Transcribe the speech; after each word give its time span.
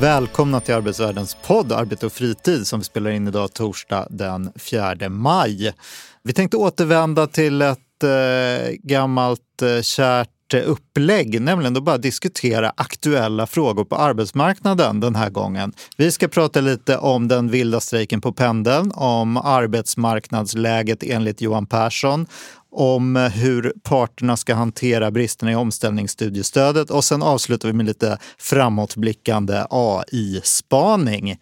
Välkomna 0.00 0.60
till 0.60 0.74
Arbetsvärldens 0.74 1.36
podd 1.46 1.72
Arbete 1.72 2.06
och 2.06 2.12
fritid 2.12 2.66
som 2.66 2.80
vi 2.80 2.84
spelar 2.84 3.10
in 3.10 3.28
idag 3.28 3.52
torsdag 3.52 4.06
den 4.10 4.52
4 4.56 5.08
maj. 5.08 5.72
Vi 6.22 6.32
tänkte 6.32 6.56
återvända 6.56 7.26
till 7.26 7.62
ett 7.62 7.78
eh, 8.02 8.70
gammalt 8.82 9.62
eh, 9.62 9.82
kärt 9.82 10.28
upplägg, 10.54 11.40
nämligen 11.40 11.76
att 11.76 11.82
bara 11.82 11.98
diskutera 11.98 12.72
aktuella 12.76 13.46
frågor 13.46 13.84
på 13.84 13.96
arbetsmarknaden 13.96 15.00
den 15.00 15.14
här 15.14 15.30
gången. 15.30 15.72
Vi 15.96 16.10
ska 16.10 16.28
prata 16.28 16.60
lite 16.60 16.98
om 16.98 17.28
den 17.28 17.50
vilda 17.50 17.80
strejken 17.80 18.20
på 18.20 18.32
pendeln, 18.32 18.92
om 18.94 19.36
arbetsmarknadsläget 19.36 21.02
enligt 21.02 21.40
Johan 21.40 21.66
Persson, 21.66 22.26
om 22.70 23.16
hur 23.16 23.72
parterna 23.82 24.36
ska 24.36 24.54
hantera 24.54 25.10
bristerna 25.10 25.52
i 25.52 25.54
omställningsstudiestödet 25.54 26.90
och 26.90 27.04
sen 27.04 27.22
avslutar 27.22 27.68
vi 27.68 27.74
med 27.74 27.86
lite 27.86 28.18
framåtblickande 28.38 29.64
AI-spaning. 29.70 31.36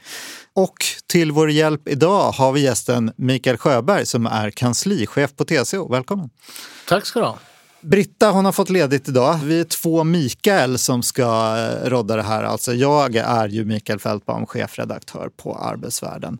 Och 0.55 0.75
till 1.07 1.33
vår 1.33 1.51
hjälp 1.51 1.89
idag 1.89 2.33
har 2.33 2.53
vi 2.53 2.61
gästen 2.61 3.13
Mikael 3.17 3.57
Sjöberg 3.57 4.07
som 4.07 4.27
är 4.27 4.51
kanslichef 4.51 5.37
på 5.37 5.45
TCO. 5.45 5.89
Välkommen! 5.89 6.31
Tack 6.89 7.07
ska 7.07 7.21
du 7.21 7.27
ha. 7.27 7.39
Britta 7.81 8.31
hon 8.31 8.45
har 8.45 8.53
fått 8.53 8.71
ledigt 8.71 9.09
idag. 9.09 9.41
Vi 9.45 9.61
är 9.61 9.65
två 9.65 10.05
Mikael 10.05 10.79
som 10.79 11.03
ska 11.03 11.57
eh, 11.59 11.89
rodda 11.89 12.17
det 12.17 12.23
här. 12.23 12.43
Alltså 12.43 12.75
jag 12.75 13.17
är 13.17 13.49
ju 13.49 13.65
Mikael 13.65 13.99
Fältbaum, 13.99 14.47
chefredaktör 14.47 15.31
på 15.37 15.57
Arbetsvärlden. 15.57 16.39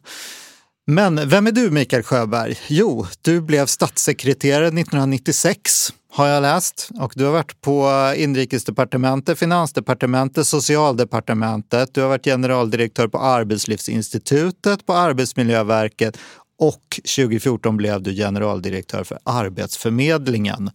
Men 0.89 1.29
vem 1.29 1.47
är 1.47 1.53
du 1.53 1.71
Mikael 1.71 2.03
Sjöberg? 2.03 2.59
Jo, 2.69 3.07
du 3.23 3.41
blev 3.41 3.67
statssekreterare 3.67 4.67
1996 4.67 5.93
har 6.13 6.27
jag 6.27 6.43
läst 6.43 6.91
och 7.01 7.13
du 7.17 7.25
har 7.25 7.33
varit 7.33 7.61
på 7.61 7.91
inrikesdepartementet, 8.17 9.39
finansdepartementet, 9.39 10.47
socialdepartementet. 10.47 11.95
Du 11.95 12.01
har 12.01 12.09
varit 12.09 12.25
generaldirektör 12.25 13.09
på 13.09 13.19
Arbetslivsinstitutet, 13.19 14.87
på 14.87 14.93
Arbetsmiljöverket 14.93 16.19
och 16.59 17.01
2014 17.17 17.77
blev 17.77 18.03
du 18.03 18.15
generaldirektör 18.15 19.05
för 19.05 19.19
Arbetsförmedlingen. 19.25 20.71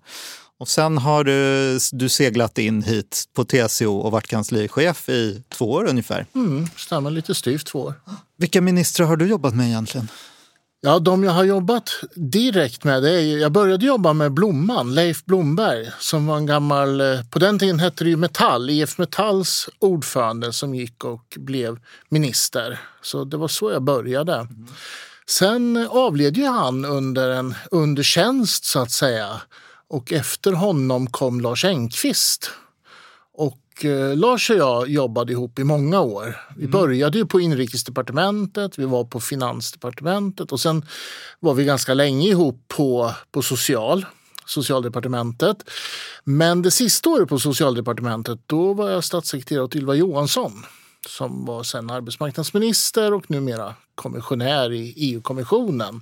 Och 0.62 0.68
sen 0.68 0.98
har 0.98 1.24
du, 1.24 1.80
du 1.92 2.10
seglat 2.10 2.58
in 2.58 2.84
hit 2.84 3.24
på 3.34 3.44
TCO 3.44 3.98
och 3.98 4.12
varit 4.12 4.28
kanslichef 4.28 5.10
i 5.10 5.44
två 5.50 5.72
år 5.72 5.90
ungefär. 5.90 6.26
Mm, 6.36 6.68
stämmer, 6.78 7.12
lite 7.12 7.36
styvt 7.36 7.66
två 7.66 7.80
år. 7.80 7.94
Vilka 8.38 8.62
ministrar 8.62 9.08
har 9.08 9.18
du 9.18 9.28
jobbat 9.28 9.56
med 9.56 9.68
egentligen? 9.68 10.08
Ja, 10.82 11.00
de 11.00 11.24
jag 11.24 11.32
har 11.32 11.44
jobbat 11.44 11.90
direkt 12.16 12.84
med, 12.84 13.04
det 13.04 13.10
är, 13.10 13.38
jag 13.38 13.52
började 13.52 13.86
jobba 13.86 14.14
med 14.14 14.32
Blomman, 14.32 14.96
Leif 14.96 15.26
Blomberg, 15.26 15.90
som 16.00 16.26
var 16.26 16.38
en 16.38 16.46
gammal, 16.46 17.02
eh, 17.02 17.24
på 17.30 17.40
den 17.40 17.60
tiden 17.60 17.80
hette 17.80 18.04
det 18.04 18.10
ju 18.10 18.18
Metall, 18.18 18.70
IF 18.70 18.98
Metalls 18.98 19.70
ordförande 19.80 20.54
som 20.54 20.76
gick 20.76 21.04
och 21.04 21.38
blev 21.38 21.80
minister. 22.10 22.80
Så 23.02 23.24
det 23.24 23.38
var 23.38 23.48
så 23.48 23.72
jag 23.72 23.84
började. 23.84 24.36
Mm. 24.36 24.68
Sen 25.28 25.88
avled 25.90 26.38
ju 26.38 26.46
han 26.46 26.86
under 26.86 27.30
en 27.30 27.56
under 27.72 28.04
tjänst 28.04 28.66
så 28.66 28.80
att 28.80 28.92
säga. 28.92 29.42
Och 29.92 30.14
efter 30.14 30.52
honom 30.52 31.08
kom 31.08 31.42
Lars 31.42 31.66
Engqvist. 31.66 32.52
Och 33.34 33.86
eh, 33.86 34.16
Lars 34.18 34.50
och 34.50 34.56
jag 34.56 34.90
jobbade 34.90 35.32
ihop 35.32 35.60
i 35.60 35.64
många 35.64 36.02
år. 36.02 36.38
Vi 36.56 36.64
mm. 36.64 36.72
började 36.72 37.18
ju 37.18 37.26
på 37.26 37.40
inrikesdepartementet, 37.40 38.80
vi 38.80 38.86
var 38.86 39.04
på 39.04 39.20
finansdepartementet 39.20 40.52
och 40.52 40.60
sen 40.60 40.86
var 41.40 41.54
vi 41.54 41.66
ganska 41.66 41.94
länge 41.94 42.30
ihop 42.30 42.66
på, 42.68 43.12
på 43.32 43.42
social, 43.42 44.06
socialdepartementet. 44.46 45.58
Men 46.24 46.62
det 46.62 46.72
sista 46.72 47.10
året 47.10 47.30
på 47.30 47.40
socialdepartementet 47.40 48.40
då 48.46 48.74
var 48.74 48.90
jag 48.90 49.04
statssekreterare 49.04 49.64
åt 49.64 49.76
Ylva 49.76 49.96
Johansson 49.96 50.66
som 51.08 51.46
var 51.46 51.64
sen 51.64 51.90
arbetsmarknadsminister 51.90 53.14
och 53.14 53.32
numera 53.32 53.76
kommissionär 53.96 54.72
i 54.72 54.94
EU-kommissionen. 54.98 56.02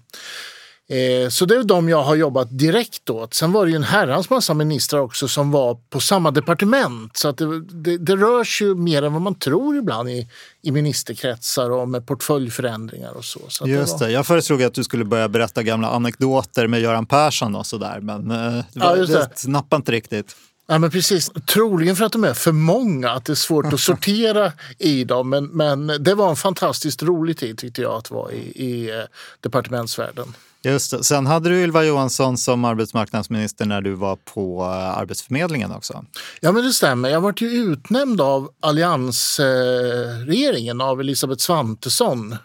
Eh, 0.89 1.29
så 1.29 1.45
det 1.45 1.55
är 1.55 1.63
de 1.63 1.89
jag 1.89 2.03
har 2.03 2.15
jobbat 2.15 2.47
direkt 2.51 3.09
åt. 3.09 3.33
Sen 3.33 3.51
var 3.51 3.65
det 3.65 3.69
ju 3.71 3.75
en 3.75 3.83
herrans 3.83 4.29
massa 4.29 4.53
ministrar 4.53 4.99
också 4.99 5.27
som 5.27 5.51
var 5.51 5.77
på 5.89 5.99
samma 5.99 6.31
departement. 6.31 7.17
Så 7.17 7.27
att 7.27 7.37
det, 7.37 7.61
det, 7.61 7.97
det 7.97 8.15
rörs 8.15 8.61
ju 8.61 8.75
mer 8.75 9.03
än 9.03 9.13
vad 9.13 9.21
man 9.21 9.35
tror 9.35 9.77
ibland 9.77 10.09
i, 10.09 10.27
i 10.61 10.71
ministerkretsar 10.71 11.69
och 11.69 11.89
med 11.89 12.07
portföljförändringar 12.07 13.11
och 13.11 13.25
så. 13.25 13.39
så 13.47 13.67
just 13.67 13.99
det, 13.99 14.05
var... 14.05 14.11
jag 14.11 14.27
föreslog 14.27 14.63
att 14.63 14.73
du 14.73 14.83
skulle 14.83 15.05
börja 15.05 15.29
berätta 15.29 15.63
gamla 15.63 15.89
anekdoter 15.89 16.67
med 16.67 16.81
Göran 16.81 17.05
Persson 17.05 17.55
och 17.55 17.65
sådär. 17.65 17.99
Men 18.01 18.31
eh, 18.31 18.63
ja, 18.73 18.95
det, 18.95 19.29
det 19.43 19.47
nappade 19.47 19.79
inte 19.79 19.91
riktigt. 19.91 20.35
Ja, 20.67 20.77
men 20.77 20.91
precis. 20.91 21.31
Troligen 21.47 21.95
för 21.95 22.05
att 22.05 22.11
de 22.11 22.23
är 22.23 22.33
för 22.33 22.51
många, 22.51 23.11
att 23.11 23.25
det 23.25 23.33
är 23.33 23.35
svårt 23.35 23.73
att 23.73 23.79
sortera 23.79 24.51
i 24.77 25.03
dem. 25.03 25.29
Men, 25.29 25.45
men 25.45 25.87
det 25.87 26.13
var 26.13 26.29
en 26.29 26.35
fantastiskt 26.35 27.03
rolig 27.03 27.37
tid 27.37 27.57
tyckte 27.57 27.81
jag 27.81 27.93
att 27.93 28.11
vara 28.11 28.31
i, 28.31 28.51
i 28.55 28.89
eh, 28.89 29.03
departementsvärlden. 29.41 30.33
Just 30.63 30.91
det. 30.91 31.03
Sen 31.03 31.27
hade 31.27 31.49
du 31.49 31.63
Ylva 31.63 31.83
Johansson 31.83 32.37
som 32.37 32.65
arbetsmarknadsminister 32.65 33.65
när 33.65 33.81
du 33.81 33.93
var 33.93 34.15
på 34.15 34.61
eh, 34.61 34.97
Arbetsförmedlingen 34.97 35.71
också. 35.71 36.05
Ja, 36.41 36.51
men 36.51 36.63
det 36.63 36.73
stämmer. 36.73 37.09
Jag 37.09 37.21
var 37.21 37.33
ju 37.37 37.47
utnämnd 37.47 38.21
av 38.21 38.49
alliansregeringen, 38.59 40.81
av 40.81 40.99
Elisabeth 40.99 41.41
Svantesson. 41.41 42.35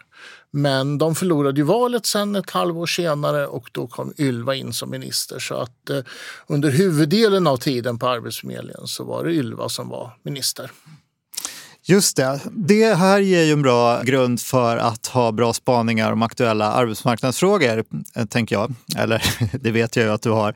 Men 0.50 0.98
de 0.98 1.14
förlorade 1.14 1.60
ju 1.60 1.64
valet 1.64 2.06
sen 2.06 2.36
ett 2.36 2.50
halvår 2.50 2.86
senare 2.86 3.46
och 3.46 3.68
då 3.72 3.86
kom 3.86 4.12
Ylva 4.18 4.54
in 4.54 4.72
som 4.72 4.90
minister. 4.90 5.38
Så 5.38 5.54
att 5.54 5.90
eh, 5.90 5.98
under 6.46 6.70
huvuddelen 6.70 7.46
av 7.46 7.56
tiden 7.56 7.98
på 7.98 8.08
Arbetsförmedlingen 8.08 8.86
så 8.86 9.04
var 9.04 9.24
det 9.24 9.32
Ylva 9.32 9.68
som 9.68 9.88
var 9.88 10.12
minister. 10.22 10.70
Just 11.86 12.16
det. 12.16 12.40
Det 12.52 12.94
här 12.94 13.20
ger 13.20 13.42
ju 13.42 13.52
en 13.52 13.62
bra 13.62 14.02
grund 14.02 14.40
för 14.40 14.76
att 14.76 15.06
ha 15.06 15.32
bra 15.32 15.52
spaningar 15.52 16.12
om 16.12 16.22
aktuella 16.22 16.72
arbetsmarknadsfrågor, 16.72 17.84
eh, 18.14 18.24
tänker 18.24 18.56
jag. 18.56 18.74
Eller 18.96 19.22
det 19.60 19.70
vet 19.70 19.96
jag 19.96 20.04
ju 20.04 20.12
att 20.12 20.22
du 20.22 20.30
har. 20.30 20.54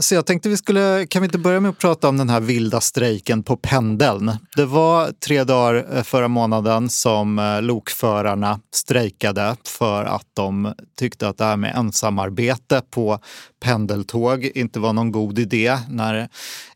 Så 0.00 0.14
jag 0.14 0.26
tänkte 0.26 0.48
vi 0.48 0.56
skulle, 0.56 1.06
kan 1.06 1.22
vi 1.22 1.26
inte 1.26 1.38
börja 1.38 1.60
med 1.60 1.68
att 1.68 1.78
prata 1.78 2.08
om 2.08 2.16
den 2.16 2.30
här 2.30 2.40
vilda 2.40 2.80
strejken 2.80 3.42
på 3.42 3.56
pendeln? 3.56 4.32
Det 4.56 4.64
var 4.64 5.12
tre 5.26 5.44
dagar 5.44 5.96
eh, 5.96 6.02
förra 6.02 6.28
månaden 6.28 6.90
som 6.90 7.38
eh, 7.38 7.62
lokförarna 7.62 8.60
strejkade 8.74 9.56
för 9.64 10.04
att 10.04 10.26
de 10.34 10.74
tyckte 10.98 11.28
att 11.28 11.38
det 11.38 11.44
här 11.44 11.56
med 11.56 11.76
ensamarbete 11.76 12.82
på 12.90 13.18
pendeltåg 13.60 14.44
inte 14.44 14.80
var 14.80 14.92
någon 14.92 15.12
god 15.12 15.38
idé 15.38 15.78
när 15.88 16.28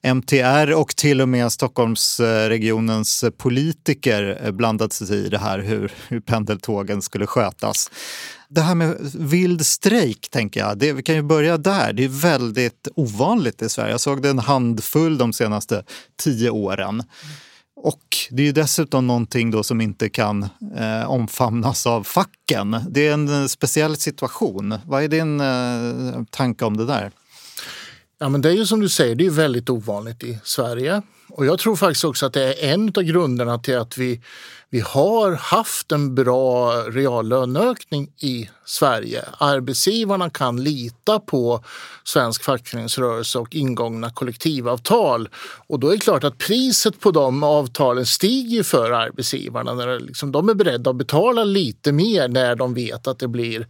MTR 0.03 0.72
och 0.72 0.97
till 0.97 1.21
och 1.21 1.28
med 1.28 1.53
Stockholmsregionens 1.53 3.25
politiker 3.38 4.41
eh, 4.44 4.50
blandade 4.50 4.94
sig 4.94 5.27
i 5.27 5.28
det 5.28 5.38
här 5.38 5.59
hur, 5.59 5.93
hur 6.09 6.21
pendeltågen 6.21 7.03
skulle 7.03 7.27
skötas. 7.27 7.91
Det 8.55 8.61
här 8.61 8.75
med 8.75 8.97
vild 9.15 9.67
strejk, 9.67 10.29
tänker 10.31 10.61
jag, 10.61 10.79
det, 10.79 10.93
vi 10.93 11.03
kan 11.03 11.15
ju 11.15 11.23
börja 11.23 11.59
där. 11.59 11.93
Det 11.93 12.05
är 12.05 12.09
väldigt 12.09 12.89
ovanligt 12.95 13.63
i 13.63 13.69
Sverige. 13.69 13.91
Jag 13.91 14.01
såg 14.01 14.23
det 14.23 14.29
en 14.29 14.39
handfull 14.39 15.19
de 15.19 15.33
senaste 15.33 15.85
tio 16.23 16.51
åren. 16.51 17.03
Och 17.77 18.03
det 18.31 18.43
är 18.43 18.47
ju 18.47 18.53
dessutom 18.53 19.07
någonting 19.07 19.51
då 19.51 19.62
som 19.62 19.81
inte 19.81 20.09
kan 20.09 20.43
eh, 20.77 21.11
omfamnas 21.11 21.87
av 21.87 22.03
facken. 22.05 22.77
Det 22.91 23.09
är 23.09 23.12
en 23.12 23.43
eh, 23.43 23.47
speciell 23.47 23.97
situation. 23.97 24.75
Vad 24.87 25.03
är 25.03 25.09
din 25.09 25.41
eh, 25.41 26.25
tanke 26.31 26.65
om 26.65 26.76
det 26.76 26.87
där? 26.87 27.11
Ja, 28.19 28.29
men 28.29 28.41
det 28.41 28.49
är 28.49 28.55
ju 28.55 28.67
som 28.67 28.81
du 28.81 28.88
säger, 28.88 29.15
det 29.15 29.26
är 29.26 29.31
väldigt 29.31 29.71
ovanligt 29.71 30.23
i 30.23 30.38
Sverige. 30.44 31.03
Och 31.34 31.46
jag 31.46 31.58
tror 31.58 31.76
faktiskt 31.76 32.05
också 32.05 32.26
att 32.26 32.32
det 32.32 32.55
är 32.55 32.73
en 32.73 32.93
av 32.96 33.02
grunderna 33.02 33.58
till 33.58 33.79
att 33.79 33.99
vi 33.99 34.20
vi 34.73 34.81
har 34.81 35.32
haft 35.32 35.93
en 35.93 36.14
bra 36.14 36.73
reallöneökning 36.73 38.11
i 38.19 38.49
Sverige. 38.64 39.25
Arbetsgivarna 39.38 40.31
kan 40.31 40.64
lita 40.64 41.20
på 41.20 41.64
svensk 42.05 42.44
fackföreningsrörelse 42.44 43.38
och 43.38 43.55
ingångna 43.55 44.11
kollektivavtal. 44.11 45.29
Och 45.67 45.81
då 45.81 45.88
är 45.88 45.93
det 45.93 45.99
klart 45.99 46.25
att 46.25 46.38
priset 46.38 47.00
på 47.00 47.11
de 47.11 47.43
avtalen 47.43 48.06
stiger 48.06 48.62
för 48.62 48.90
arbetsgivarna. 48.90 49.75
När 49.75 50.00
liksom, 50.00 50.32
de 50.32 50.49
är 50.49 50.55
beredda 50.55 50.90
att 50.90 50.96
betala 50.96 51.44
lite 51.44 51.93
mer 51.93 52.28
när 52.28 52.56
de 52.56 52.75
vet 52.75 53.06
att 53.06 53.19
det 53.19 53.28
blir 53.28 53.67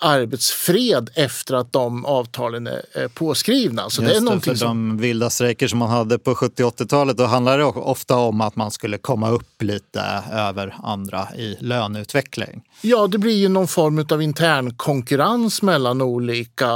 arbetsfred 0.00 1.10
efter 1.14 1.54
att 1.54 1.72
de 1.72 2.04
avtalen 2.04 2.66
är 2.66 3.08
påskrivna. 3.08 3.90
Så 3.90 4.02
Just 4.02 4.14
det 4.14 4.18
är 4.18 4.20
någonting 4.20 4.52
för 4.52 4.58
som... 4.58 4.68
De 4.68 4.98
vilda 4.98 5.30
strejker 5.30 5.68
som 5.68 5.78
man 5.78 5.90
hade 5.90 6.18
på 6.18 6.34
70 6.34 6.64
70-talet 6.92 7.16
då 7.16 7.24
handlade 7.24 7.58
det 7.58 7.64
ofta 7.64 8.16
om 8.16 8.40
att 8.40 8.56
man 8.56 8.70
skulle 8.70 8.98
komma 8.98 9.30
upp 9.30 9.62
lite 9.62 10.00
över 10.32 10.74
andra 10.82 11.28
i 11.36 11.56
löneutveckling. 11.60 12.62
Ja, 12.80 13.06
det 13.06 13.18
blir 13.18 13.36
ju 13.36 13.48
någon 13.48 13.68
form 13.68 14.06
av 14.10 14.22
intern 14.22 14.74
konkurrens 14.74 15.62
mellan 15.62 16.02
olika 16.02 16.68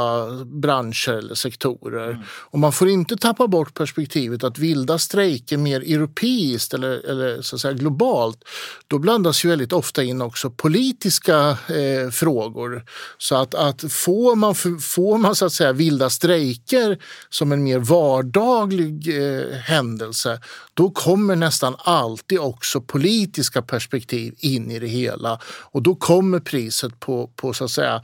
branscher 0.45 1.13
eller 1.13 1.35
sektorer. 1.35 2.11
Mm. 2.11 2.23
Och 2.29 2.59
man 2.59 2.73
får 2.73 2.89
inte 2.89 3.17
tappa 3.17 3.47
bort 3.47 3.75
perspektivet 3.75 4.45
att 4.45 4.59
vilda 4.59 4.99
strejker 4.99 5.57
mer 5.57 5.81
europeiskt 5.81 6.75
eller, 6.75 7.11
eller 7.11 7.43
så 7.43 7.57
att 7.57 7.61
säga 7.61 7.75
globalt, 7.75 8.39
då 8.87 8.99
blandas 8.99 9.45
ju 9.45 9.49
väldigt 9.49 9.73
ofta 9.73 10.03
in 10.03 10.23
också 10.23 10.51
politiska 10.51 11.59
eh, 11.69 12.11
frågor. 12.11 12.85
Så 13.19 13.37
att, 13.37 13.55
att 13.55 13.93
får 13.93 14.37
man, 14.37 14.55
får 14.81 15.19
man 15.19 15.35
så 15.35 15.47
att 15.47 15.53
säga 15.53 15.73
vilda 15.73 16.11
strejker 16.11 16.99
som 17.31 17.53
en 17.53 17.63
mer 17.63 17.79
vardaglig 17.79 19.09
eh, 19.09 19.59
händelse, 19.59 20.06
då 20.75 20.91
kommer 20.91 21.37
nästan 21.37 21.77
alltid 21.79 22.39
också 22.39 22.81
politiska 22.81 23.63
perspektiv 23.63 24.35
in 24.39 24.71
i 24.71 24.79
det 24.79 24.87
hela. 24.87 25.41
Och 25.47 25.83
då 25.83 25.95
kommer 25.95 26.41
priset 26.41 27.01
på, 27.01 27.31
på 27.37 27.53
så 27.53 27.65
att 27.65 27.71
säga, 27.71 28.03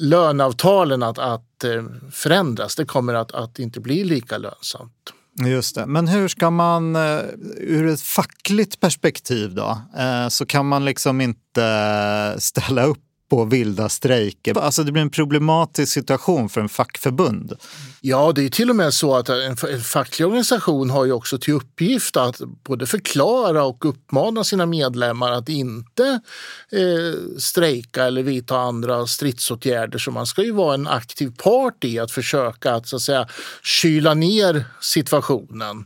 löneavtalen 0.00 1.02
att, 1.02 1.18
att 1.18 1.64
eh, 1.64 1.84
förändras. 2.12 2.76
Det 2.76 2.84
kommer 2.84 3.14
att, 3.14 3.32
att 3.32 3.58
inte 3.58 3.80
bli 3.80 4.04
lika 4.04 4.38
lönsamt. 4.38 5.12
Just 5.46 5.74
det. 5.74 5.86
Men 5.86 6.08
hur 6.08 6.28
ska 6.28 6.50
man, 6.50 6.96
eh, 6.96 7.20
ur 7.56 7.86
ett 7.86 8.00
fackligt 8.00 8.80
perspektiv 8.80 9.54
då, 9.54 9.78
eh, 9.98 10.28
så 10.28 10.46
kan 10.46 10.66
man 10.68 10.84
liksom 10.84 11.20
inte 11.20 12.36
ställa 12.38 12.84
upp 12.84 13.03
på 13.30 13.44
vilda 13.44 13.88
strejker. 13.88 14.58
Alltså 14.58 14.82
det 14.82 14.92
blir 14.92 15.02
en 15.02 15.10
problematisk 15.10 15.92
situation 15.92 16.48
för 16.48 16.60
en 16.60 16.68
fackförbund. 16.68 17.52
Ja, 18.00 18.32
det 18.32 18.44
är 18.44 18.48
till 18.48 18.70
och 18.70 18.76
med 18.76 18.94
så 18.94 19.16
att 19.16 19.28
en 19.28 19.56
facklig 19.82 20.26
organisation 20.26 20.90
har 20.90 21.04
ju 21.04 21.12
också 21.12 21.38
till 21.38 21.54
uppgift 21.54 22.16
att 22.16 22.40
både 22.64 22.86
förklara 22.86 23.64
och 23.64 23.84
uppmana 23.84 24.44
sina 24.44 24.66
medlemmar 24.66 25.32
att 25.32 25.48
inte 25.48 26.20
eh, 26.72 27.38
strejka 27.38 28.04
eller 28.04 28.22
vidta 28.22 28.58
andra 28.58 29.06
stridsåtgärder. 29.06 29.98
Så 29.98 30.10
man 30.10 30.26
ska 30.26 30.42
ju 30.42 30.52
vara 30.52 30.74
en 30.74 30.86
aktiv 30.86 31.32
part 31.36 31.84
i 31.84 31.98
att 31.98 32.10
försöka 32.10 32.74
att, 32.74 32.88
så 32.88 32.96
att 32.96 33.02
säga, 33.02 33.28
kyla 33.62 34.14
ner 34.14 34.64
situationen. 34.80 35.84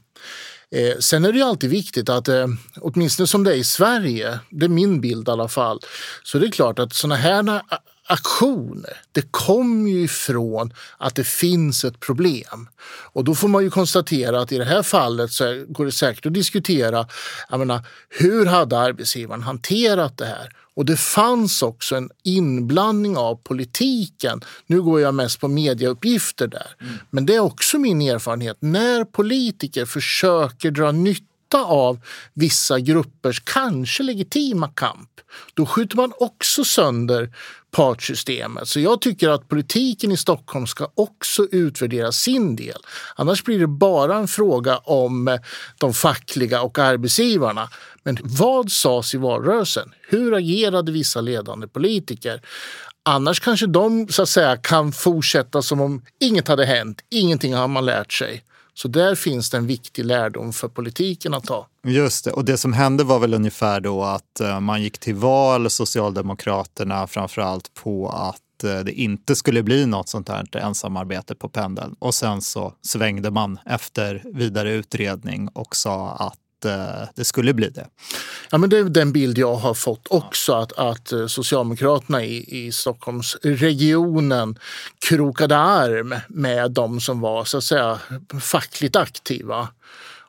Eh, 0.75 0.99
sen 0.99 1.25
är 1.25 1.33
det 1.33 1.39
ju 1.39 1.45
alltid 1.45 1.71
viktigt 1.71 2.09
att, 2.09 2.29
eh, 2.29 2.47
åtminstone 2.81 3.27
som 3.27 3.45
det 3.45 3.53
är 3.53 3.57
i 3.57 3.65
Sverige, 3.65 4.39
det 4.51 4.65
är 4.65 4.69
min 4.69 5.01
bild 5.01 5.29
i 5.29 5.31
alla 5.31 5.49
fall, 5.49 5.81
så 6.23 6.39
det 6.39 6.47
är 6.47 6.51
klart 6.51 6.79
att 6.79 6.95
sådana 6.95 7.17
här 7.17 7.63
aktioner, 8.09 9.01
det 9.13 9.23
kommer 9.31 9.91
ju 9.91 10.03
ifrån 10.03 10.73
att 10.99 11.15
det 11.15 11.25
finns 11.25 11.85
ett 11.85 12.01
problem. 12.01 12.69
Och 13.13 13.25
då 13.25 13.35
får 13.35 13.49
man 13.49 13.63
ju 13.63 13.71
konstatera 13.71 14.41
att 14.41 14.53
i 14.53 14.59
det 14.59 14.65
här 14.65 14.83
fallet 14.83 15.33
så 15.33 15.65
går 15.69 15.85
det 15.85 15.93
säkert 15.93 16.27
att 16.27 16.35
diskutera, 16.35 17.07
jag 17.51 17.59
menar, 17.59 17.81
hur 18.09 18.47
hade 18.47 18.79
arbetsgivaren 18.79 19.43
hanterat 19.43 20.19
det 20.19 20.27
här? 20.27 20.49
Och 20.79 20.85
det 20.85 20.97
fanns 20.97 21.63
också 21.63 21.97
en 21.97 22.11
inblandning 22.25 23.17
av 23.17 23.35
politiken. 23.35 24.41
Nu 24.67 24.83
går 24.83 25.01
jag 25.01 25.15
mest 25.15 25.41
på 25.41 25.49
medieuppgifter 25.49 26.47
där. 26.47 26.67
Mm. 26.81 26.95
Men 27.11 27.27
det 27.27 27.35
är 27.35 27.41
också 27.41 27.79
min 27.79 28.03
erfarenhet. 28.03 28.57
När 28.61 29.05
politiker 29.05 29.85
försöker 29.85 30.71
dra 30.71 30.93
nytta 30.93 31.25
av 31.57 32.01
vissa 32.35 32.81
gruppers 32.81 33.43
kanske 33.45 34.03
legitima 34.03 34.69
kamp, 34.69 35.11
då 35.55 35.67
skjuter 35.67 35.97
man 35.97 36.13
också 36.19 36.65
sönder 36.65 37.33
partssystemet. 37.71 38.69
Så 38.69 38.81
jag 38.81 39.01
tycker 39.01 39.29
att 39.29 39.49
politiken 39.49 40.13
i 40.13 40.17
Stockholm 40.17 40.67
ska 40.67 40.89
också 40.95 41.47
utvärdera 41.51 42.13
sin 42.13 42.57
del. 42.57 42.79
Annars 43.17 43.45
blir 43.45 43.59
det 43.59 43.67
bara 43.67 44.17
en 44.17 44.29
fråga 44.29 44.79
om 44.79 45.29
eh, 45.29 45.41
de 45.79 45.95
fackliga 45.95 46.63
och 46.63 46.79
arbetsgivarna. 46.79 47.69
Men 48.03 48.19
vad 48.23 48.73
sades 48.73 49.15
i 49.15 49.19
valrörelsen? 49.19 49.93
Hur 50.09 50.35
agerade 50.35 50.93
vissa 50.93 51.21
ledande 51.21 51.67
politiker? 51.69 52.43
Annars 53.03 53.41
kanske 53.41 53.67
de 53.67 54.09
så 54.09 54.23
att 54.23 54.29
säga, 54.29 54.57
kan 54.57 54.93
fortsätta 54.93 55.63
som 55.63 55.81
om 55.81 56.03
inget 56.21 56.49
hade 56.49 56.65
hänt. 56.65 57.05
Ingenting 57.11 57.55
har 57.55 57.69
man 57.69 57.87
lärt 57.87 58.13
sig. 58.13 58.45
Så 58.79 58.89
där 58.89 59.15
finns 59.15 59.51
det 59.51 59.57
en 59.57 59.67
viktig 59.67 60.05
lärdom 60.05 60.53
för 60.53 60.69
politiken 60.69 61.35
att 61.35 61.45
ta. 61.45 61.67
Just 61.87 62.25
det, 62.25 62.33
och 62.33 62.45
det 62.45 62.57
som 62.57 62.73
hände 62.73 63.05
var 63.05 63.19
väl 63.19 63.35
ungefär 63.35 63.81
då 63.81 64.03
att 64.03 64.41
eh, 64.41 64.61
man 64.61 64.83
gick 64.83 64.99
till 64.99 65.15
val, 65.15 65.71
Socialdemokraterna 65.71 67.07
framför 67.07 67.43
allt 67.43 67.75
på 67.75 68.09
att 68.09 68.65
eh, 68.65 68.79
det 68.79 68.93
inte 68.93 69.37
skulle 69.37 69.63
bli 69.63 69.87
något 69.87 70.09
sånt 70.09 70.29
här 70.29 70.57
ensamarbete 70.57 71.35
på 71.35 71.49
pendeln. 71.49 71.97
Och 71.99 72.15
sen 72.15 72.43
så 72.43 72.73
svängde 72.83 73.31
man 73.31 73.59
efter 73.67 74.23
vidare 74.35 74.73
utredning 74.73 75.49
och 75.49 75.77
sa 75.77 76.11
att 76.11 76.39
det 77.15 77.25
skulle 77.25 77.55
bli 77.55 77.69
det. 77.69 77.87
Ja, 78.51 78.59
men 78.59 78.71
det 78.71 78.79
är 78.79 78.85
den 78.85 79.13
bild 79.13 79.39
jag 79.39 79.55
har 79.55 79.75
fått 79.75 80.07
också, 80.11 80.53
att, 80.53 80.73
att 80.73 81.13
eh, 81.13 81.27
Socialdemokraterna 81.27 82.25
i, 82.25 82.67
i 82.67 82.73
Stockholmsregionen 82.73 84.59
krokade 85.09 85.57
arm 85.57 86.15
med 86.29 86.71
de 86.71 87.01
som 87.01 87.21
var 87.21 87.45
så 87.45 87.59
att 87.59 87.65
säga 87.65 87.99
fackligt 88.41 88.97
aktiva. 88.97 89.69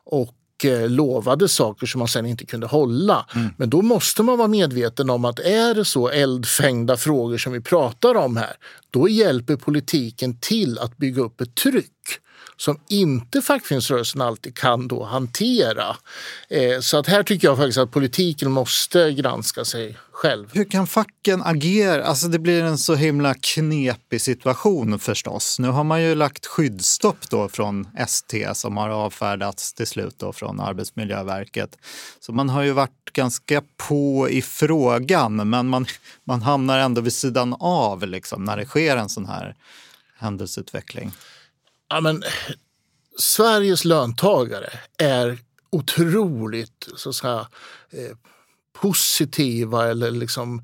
Och 0.04 0.64
eh, 0.64 0.88
lovade 0.88 1.48
saker 1.48 1.86
som 1.86 1.98
man 1.98 2.08
sen 2.08 2.26
inte 2.26 2.46
kunde 2.46 2.66
hålla. 2.66 3.26
Mm. 3.34 3.50
Men 3.56 3.70
då 3.70 3.82
måste 3.82 4.22
man 4.22 4.38
vara 4.38 4.48
medveten 4.48 5.10
om 5.10 5.24
att 5.24 5.38
är 5.38 5.74
det 5.74 5.84
så 5.84 6.08
eldfängda 6.08 6.96
frågor 6.96 7.38
som 7.38 7.52
vi 7.52 7.60
pratar 7.60 8.14
om 8.14 8.36
här, 8.36 8.56
då 8.90 9.08
hjälper 9.08 9.56
politiken 9.56 10.38
till 10.40 10.78
att 10.78 10.96
bygga 10.96 11.22
upp 11.22 11.40
ett 11.40 11.54
tryck 11.54 12.20
som 12.56 12.80
inte 12.88 13.42
fackföreningsrörelsen 13.42 14.20
alltid 14.20 14.56
kan 14.56 14.88
då 14.88 15.04
hantera. 15.04 15.96
Eh, 16.48 16.80
så 16.80 16.98
att 16.98 17.06
här 17.06 17.22
tycker 17.22 17.48
jag 17.48 17.56
faktiskt 17.56 17.78
att 17.78 17.90
politiken 17.90 18.50
måste 18.50 19.12
granska 19.12 19.64
sig 19.64 19.96
själv. 20.12 20.48
Hur 20.52 20.64
kan 20.64 20.86
facken 20.86 21.42
agera? 21.42 22.04
Alltså 22.04 22.28
det 22.28 22.38
blir 22.38 22.62
en 22.62 22.78
så 22.78 22.94
himla 22.94 23.34
knepig 23.34 24.20
situation 24.20 24.98
förstås. 24.98 25.58
Nu 25.58 25.68
har 25.68 25.84
man 25.84 26.02
ju 26.02 26.14
lagt 26.14 26.46
skyddsstopp 26.46 27.30
då 27.30 27.48
från 27.48 27.88
ST 27.98 28.54
som 28.54 28.76
har 28.76 28.88
avfärdats 28.88 29.74
till 29.74 29.86
slut 29.86 30.18
då 30.18 30.32
från 30.32 30.60
Arbetsmiljöverket. 30.60 31.78
Så 32.20 32.32
man 32.32 32.48
har 32.48 32.62
ju 32.62 32.72
varit 32.72 33.10
ganska 33.12 33.62
på 33.88 34.28
i 34.30 34.42
frågan 34.42 35.50
men 35.50 35.68
man, 35.68 35.86
man 36.24 36.42
hamnar 36.42 36.78
ändå 36.78 37.00
vid 37.00 37.12
sidan 37.12 37.56
av 37.60 38.06
liksom, 38.06 38.44
när 38.44 38.56
det 38.56 38.64
sker 38.64 38.96
en 38.96 39.08
sån 39.08 39.26
här 39.26 39.54
händelseutveckling. 40.18 41.12
Ja, 41.90 42.00
men, 42.00 42.22
Sveriges 43.18 43.84
löntagare 43.84 44.70
är 44.98 45.38
otroligt 45.70 46.88
så 46.96 47.08
att 47.08 47.14
säga, 47.14 47.46
eh, 47.90 48.16
positiva 48.80 49.90
eller 49.90 50.10
liksom 50.10 50.62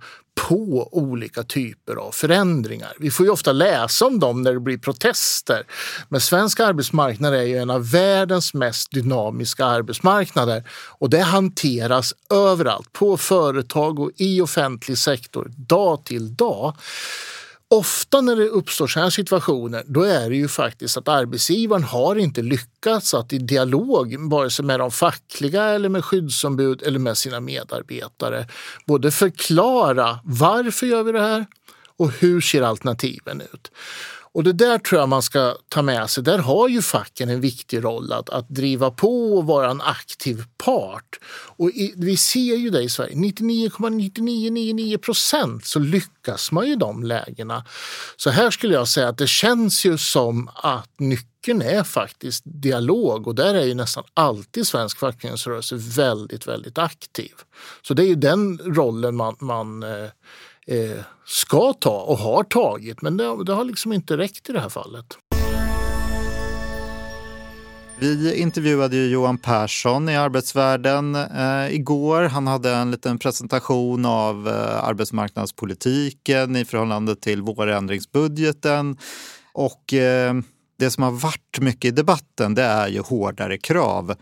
på 0.48 0.88
olika 0.92 1.42
typer 1.42 1.96
av 1.96 2.12
förändringar. 2.12 2.92
Vi 2.98 3.10
får 3.10 3.26
ju 3.26 3.32
ofta 3.32 3.52
läsa 3.52 4.06
om 4.06 4.18
dem 4.18 4.42
när 4.42 4.52
det 4.52 4.60
blir 4.60 4.78
protester. 4.78 5.62
Men 6.08 6.20
svensk 6.20 6.60
arbetsmarknad 6.60 7.34
är 7.34 7.42
ju 7.42 7.56
en 7.56 7.70
av 7.70 7.90
världens 7.90 8.54
mest 8.54 8.90
dynamiska 8.90 9.64
arbetsmarknader 9.64 10.64
och 10.70 11.10
det 11.10 11.20
hanteras 11.20 12.14
överallt, 12.30 12.92
på 12.92 13.16
företag 13.16 13.98
och 13.98 14.10
i 14.16 14.40
offentlig 14.40 14.98
sektor, 14.98 15.52
dag 15.56 16.04
till 16.04 16.36
dag. 16.36 16.74
Ofta 17.70 18.20
när 18.20 18.36
det 18.36 18.48
uppstår 18.48 18.86
sådana 18.86 19.06
här 19.06 19.10
situationer 19.10 19.84
då 19.86 20.02
är 20.02 20.30
det 20.30 20.36
ju 20.36 20.48
faktiskt 20.48 20.96
att 20.96 21.08
arbetsgivaren 21.08 21.82
har 21.82 22.16
inte 22.16 22.42
lyckats 22.42 23.14
att 23.14 23.32
i 23.32 23.38
dialog, 23.38 24.30
vare 24.30 24.50
sig 24.50 24.64
med 24.64 24.80
de 24.80 24.90
fackliga 24.90 25.64
eller 25.64 25.88
med 25.88 26.04
skyddsombud 26.04 26.82
eller 26.82 26.98
med 26.98 27.18
sina 27.18 27.40
medarbetare, 27.40 28.48
både 28.86 29.10
förklara 29.10 30.18
varför 30.24 30.86
gör 30.86 31.02
vi 31.02 31.12
det 31.12 31.20
här 31.20 31.46
och 31.96 32.10
hur 32.12 32.40
ser 32.40 32.62
alternativen 32.62 33.40
ut. 33.40 33.70
Och 34.36 34.44
det 34.44 34.52
där 34.52 34.78
tror 34.78 35.00
jag 35.00 35.08
man 35.08 35.22
ska 35.22 35.56
ta 35.68 35.82
med 35.82 36.10
sig. 36.10 36.24
Där 36.24 36.38
har 36.38 36.68
ju 36.68 36.82
facken 36.82 37.28
en 37.28 37.40
viktig 37.40 37.84
roll 37.84 38.12
att, 38.12 38.30
att 38.30 38.48
driva 38.48 38.90
på 38.90 39.36
och 39.36 39.46
vara 39.46 39.70
en 39.70 39.80
aktiv 39.80 40.44
part. 40.56 41.18
Och 41.56 41.70
i, 41.70 41.94
vi 41.96 42.16
ser 42.16 42.56
ju 42.56 42.70
det 42.70 42.82
i 42.82 42.88
Sverige. 42.88 43.14
99,9999 43.14 44.98
procent 44.98 45.66
så 45.66 45.78
lyckas 45.78 46.52
man 46.52 46.66
ju 46.66 46.72
i 46.72 46.76
de 46.76 47.02
lägena. 47.02 47.64
Så 48.16 48.30
här 48.30 48.50
skulle 48.50 48.74
jag 48.74 48.88
säga 48.88 49.08
att 49.08 49.18
det 49.18 49.26
känns 49.26 49.86
ju 49.86 49.98
som 49.98 50.50
att 50.54 50.90
nyckeln 50.98 51.62
är 51.62 51.82
faktiskt 51.82 52.42
dialog 52.44 53.26
och 53.26 53.34
där 53.34 53.54
är 53.54 53.64
ju 53.64 53.74
nästan 53.74 54.04
alltid 54.14 54.66
svensk 54.66 54.98
fackföreningsrörelse 54.98 55.76
väldigt, 55.76 56.46
väldigt 56.46 56.78
aktiv. 56.78 57.32
Så 57.82 57.94
det 57.94 58.02
är 58.02 58.08
ju 58.08 58.14
den 58.14 58.58
rollen 58.58 59.16
man, 59.16 59.36
man 59.40 59.82
eh, 59.82 60.10
eh, 60.66 61.00
ska 61.26 61.72
ta 61.72 62.00
och 62.00 62.18
har 62.18 62.42
tagit. 62.42 63.02
Men 63.02 63.16
det, 63.16 63.44
det 63.44 63.52
har 63.52 63.64
liksom 63.64 63.92
inte 63.92 64.16
räckt 64.16 64.50
i 64.50 64.52
det 64.52 64.60
här 64.60 64.68
fallet. 64.68 65.06
Vi 67.98 68.36
intervjuade 68.36 68.96
Johan 68.96 69.38
Persson 69.38 70.08
i 70.08 70.16
Arbetsvärlden 70.16 71.14
eh, 71.14 71.74
igår. 71.74 72.22
Han 72.22 72.46
hade 72.46 72.74
en 72.74 72.90
liten 72.90 73.18
presentation 73.18 74.04
av 74.04 74.48
eh, 74.48 74.84
arbetsmarknadspolitiken 74.84 76.56
i 76.56 76.64
förhållande 76.64 77.16
till 77.16 77.42
vårändringsbudgeten. 77.42 78.96
Och 79.52 79.94
eh, 79.94 80.34
det 80.78 80.90
som 80.90 81.02
har 81.02 81.10
varit 81.10 81.58
mycket 81.60 81.84
i 81.84 81.90
debatten 81.90 82.54
det 82.54 82.62
är 82.62 82.88
ju 82.88 83.00
hårdare 83.00 83.58
krav 83.58 84.14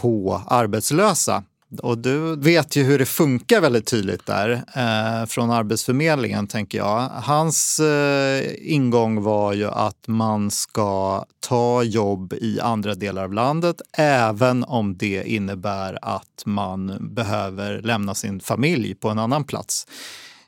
på 0.00 0.42
arbetslösa. 0.46 1.44
Och 1.80 1.98
du 1.98 2.36
vet 2.36 2.76
ju 2.76 2.82
hur 2.82 2.98
det 2.98 3.06
funkar 3.06 3.60
väldigt 3.60 3.86
tydligt 3.86 4.26
där 4.26 4.50
eh, 4.50 5.26
från 5.26 5.50
Arbetsförmedlingen, 5.50 6.46
tänker 6.46 6.78
jag. 6.78 7.08
Hans 7.08 7.80
eh, 7.80 8.52
ingång 8.58 9.22
var 9.22 9.52
ju 9.52 9.66
att 9.66 10.08
man 10.08 10.50
ska 10.50 11.24
ta 11.40 11.82
jobb 11.82 12.32
i 12.32 12.60
andra 12.60 12.94
delar 12.94 13.24
av 13.24 13.32
landet 13.32 13.76
även 13.98 14.64
om 14.64 14.96
det 14.96 15.22
innebär 15.26 15.98
att 16.02 16.42
man 16.46 16.96
behöver 17.00 17.82
lämna 17.82 18.14
sin 18.14 18.40
familj 18.40 18.94
på 18.94 19.08
en 19.08 19.18
annan 19.18 19.44
plats 19.44 19.86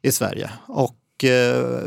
i 0.02 0.12
Sverige. 0.12 0.50
Och 0.66 1.24
eh, 1.24 1.82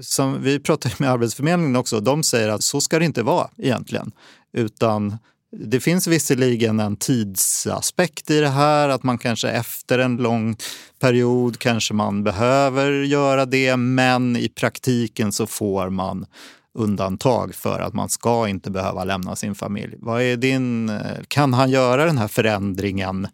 som 0.00 0.42
vi 0.42 0.60
pratar 0.60 0.92
med 0.98 1.10
Arbetsförmedlingen 1.10 1.76
också, 1.76 2.00
de 2.00 2.22
säger 2.22 2.48
att 2.48 2.62
så 2.62 2.80
ska 2.80 2.98
det 2.98 3.04
inte 3.04 3.22
vara 3.22 3.48
egentligen. 3.56 4.12
Utan 4.52 5.18
det 5.52 5.80
finns 5.80 6.06
visserligen 6.06 6.80
en 6.80 6.96
tidsaspekt 6.96 8.30
i 8.30 8.40
det 8.40 8.48
här, 8.48 8.88
att 8.88 9.02
man 9.02 9.18
kanske 9.18 9.48
efter 9.48 9.98
en 9.98 10.16
lång 10.16 10.56
period 11.00 11.58
kanske 11.58 11.94
man 11.94 12.24
behöver 12.24 12.92
göra 12.92 13.46
det, 13.46 13.76
men 13.76 14.36
i 14.36 14.48
praktiken 14.48 15.32
så 15.32 15.46
får 15.46 15.90
man 15.90 16.26
undantag 16.74 17.54
för 17.54 17.80
att 17.80 17.94
man 17.94 18.08
ska 18.08 18.48
inte 18.48 18.70
behöva 18.70 19.04
lämna 19.04 19.36
sin 19.36 19.54
familj. 19.54 19.96
Vad 19.98 20.22
är 20.22 20.36
din, 20.36 21.00
kan 21.28 21.54
han 21.54 21.70
göra 21.70 22.04
den 22.04 22.18
här 22.18 22.28
förändringen 22.28 23.28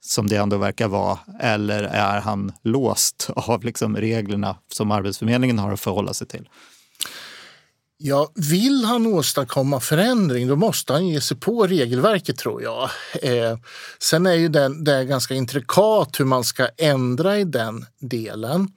som 0.00 0.28
det 0.28 0.36
ändå 0.36 0.56
verkar 0.56 0.88
vara, 0.88 1.18
eller 1.40 1.82
är 1.82 2.20
han 2.20 2.52
låst 2.62 3.30
av 3.36 3.64
liksom 3.64 3.96
reglerna 3.96 4.56
som 4.72 4.90
Arbetsförmedlingen 4.90 5.58
har 5.58 5.72
att 5.72 5.80
förhålla 5.80 6.14
sig 6.14 6.26
till? 6.26 6.48
Ja, 7.96 8.32
vill 8.34 8.84
han 8.84 9.06
åstadkomma 9.06 9.80
förändring 9.80 10.48
då 10.48 10.56
måste 10.56 10.92
han 10.92 11.08
ge 11.08 11.20
sig 11.20 11.36
på 11.36 11.66
regelverket 11.66 12.38
tror 12.38 12.62
jag. 12.62 12.90
Eh, 13.22 13.58
sen 13.98 14.26
är 14.26 14.34
ju 14.34 14.48
den, 14.48 14.84
det 14.84 14.92
är 14.92 15.02
ganska 15.04 15.34
intrikat 15.34 16.20
hur 16.20 16.24
man 16.24 16.44
ska 16.44 16.68
ändra 16.78 17.38
i 17.38 17.44
den 17.44 17.86
delen. 18.00 18.68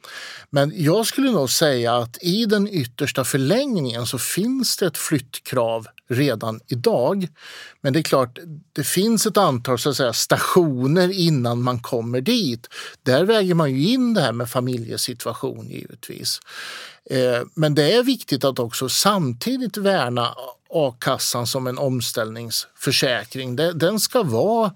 Men 0.50 0.74
jag 0.76 1.06
skulle 1.06 1.32
nog 1.32 1.50
säga 1.50 1.96
att 1.96 2.24
i 2.24 2.46
den 2.46 2.68
yttersta 2.68 3.24
förlängningen 3.24 4.06
så 4.06 4.18
finns 4.18 4.78
det 4.78 4.86
ett 4.86 4.98
flyttkrav 4.98 5.88
redan 6.10 6.60
idag. 6.68 7.28
Men 7.82 7.94
det 7.94 8.00
är 8.00 8.04
klart, 8.04 8.40
det 8.74 8.84
finns 8.84 9.26
ett 9.26 9.38
antal 9.38 9.80
så 9.80 9.90
att 9.90 9.98
säga, 9.98 10.14
stationer 10.14 11.10
innan 11.10 11.62
man 11.62 11.80
kommer 11.80 12.22
dit. 12.22 12.68
Där 13.04 13.24
väger 13.24 13.54
man 13.54 13.72
ju 13.72 13.88
in 13.88 14.14
det 14.14 14.22
här 14.22 14.34
med 14.34 14.50
familjesituation 14.50 15.70
givetvis. 15.70 16.40
Eh, 17.10 17.42
men 17.54 17.76
det 17.76 17.94
är 17.94 18.04
viktigt 18.04 18.44
att 18.44 18.60
också 18.60 18.90
samtidigt 18.90 19.78
värna 19.78 20.36
a-kassan 20.70 21.48
som 21.48 21.68
en 21.68 21.78
omställningsförsäkring. 21.78 23.56
Den 23.56 24.00
ska 24.00 24.24
vara 24.24 24.74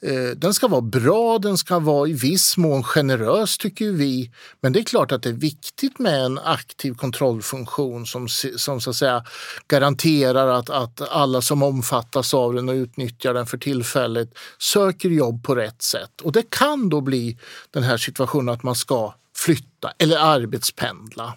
eh, 0.00 0.30
den 0.36 0.54
ska 0.54 0.68
vara 0.68 0.80
bra, 0.80 1.38
den 1.38 1.58
ska 1.58 1.78
vara 1.78 2.08
i 2.08 2.12
viss 2.12 2.56
mån 2.56 2.82
generös 2.82 3.58
tycker 3.58 3.90
vi. 3.90 4.30
Men 4.60 4.72
det 4.72 4.80
är 4.80 4.84
klart 4.84 5.12
att 5.12 5.22
det 5.22 5.28
är 5.28 5.32
viktigt 5.32 5.98
med 5.98 6.24
en 6.24 6.38
aktiv 6.38 6.94
kontrollfunktion 6.94 8.06
som, 8.06 8.28
som 8.56 8.80
så 8.80 8.90
att 8.90 8.96
säga 8.96 9.24
garanterar 9.68 10.48
att, 10.48 10.70
att 10.70 11.08
alla 11.10 11.42
som 11.42 11.62
omfattas 11.62 12.34
av 12.34 12.54
den 12.54 12.68
och 12.68 12.74
utnyttjar 12.74 13.34
den 13.34 13.46
för 13.46 13.58
tillfället 13.58 14.28
söker 14.58 15.08
jobb 15.08 15.44
på 15.44 15.54
rätt 15.54 15.82
sätt. 15.82 16.20
Och 16.22 16.32
det 16.32 16.50
kan 16.50 16.88
då 16.88 17.00
bli 17.00 17.38
den 17.70 17.82
här 17.82 17.96
situationen 17.96 18.54
att 18.54 18.62
man 18.62 18.74
ska 18.74 19.14
flytta 19.36 19.92
eller 19.98 20.16
arbetspendla. 20.16 21.34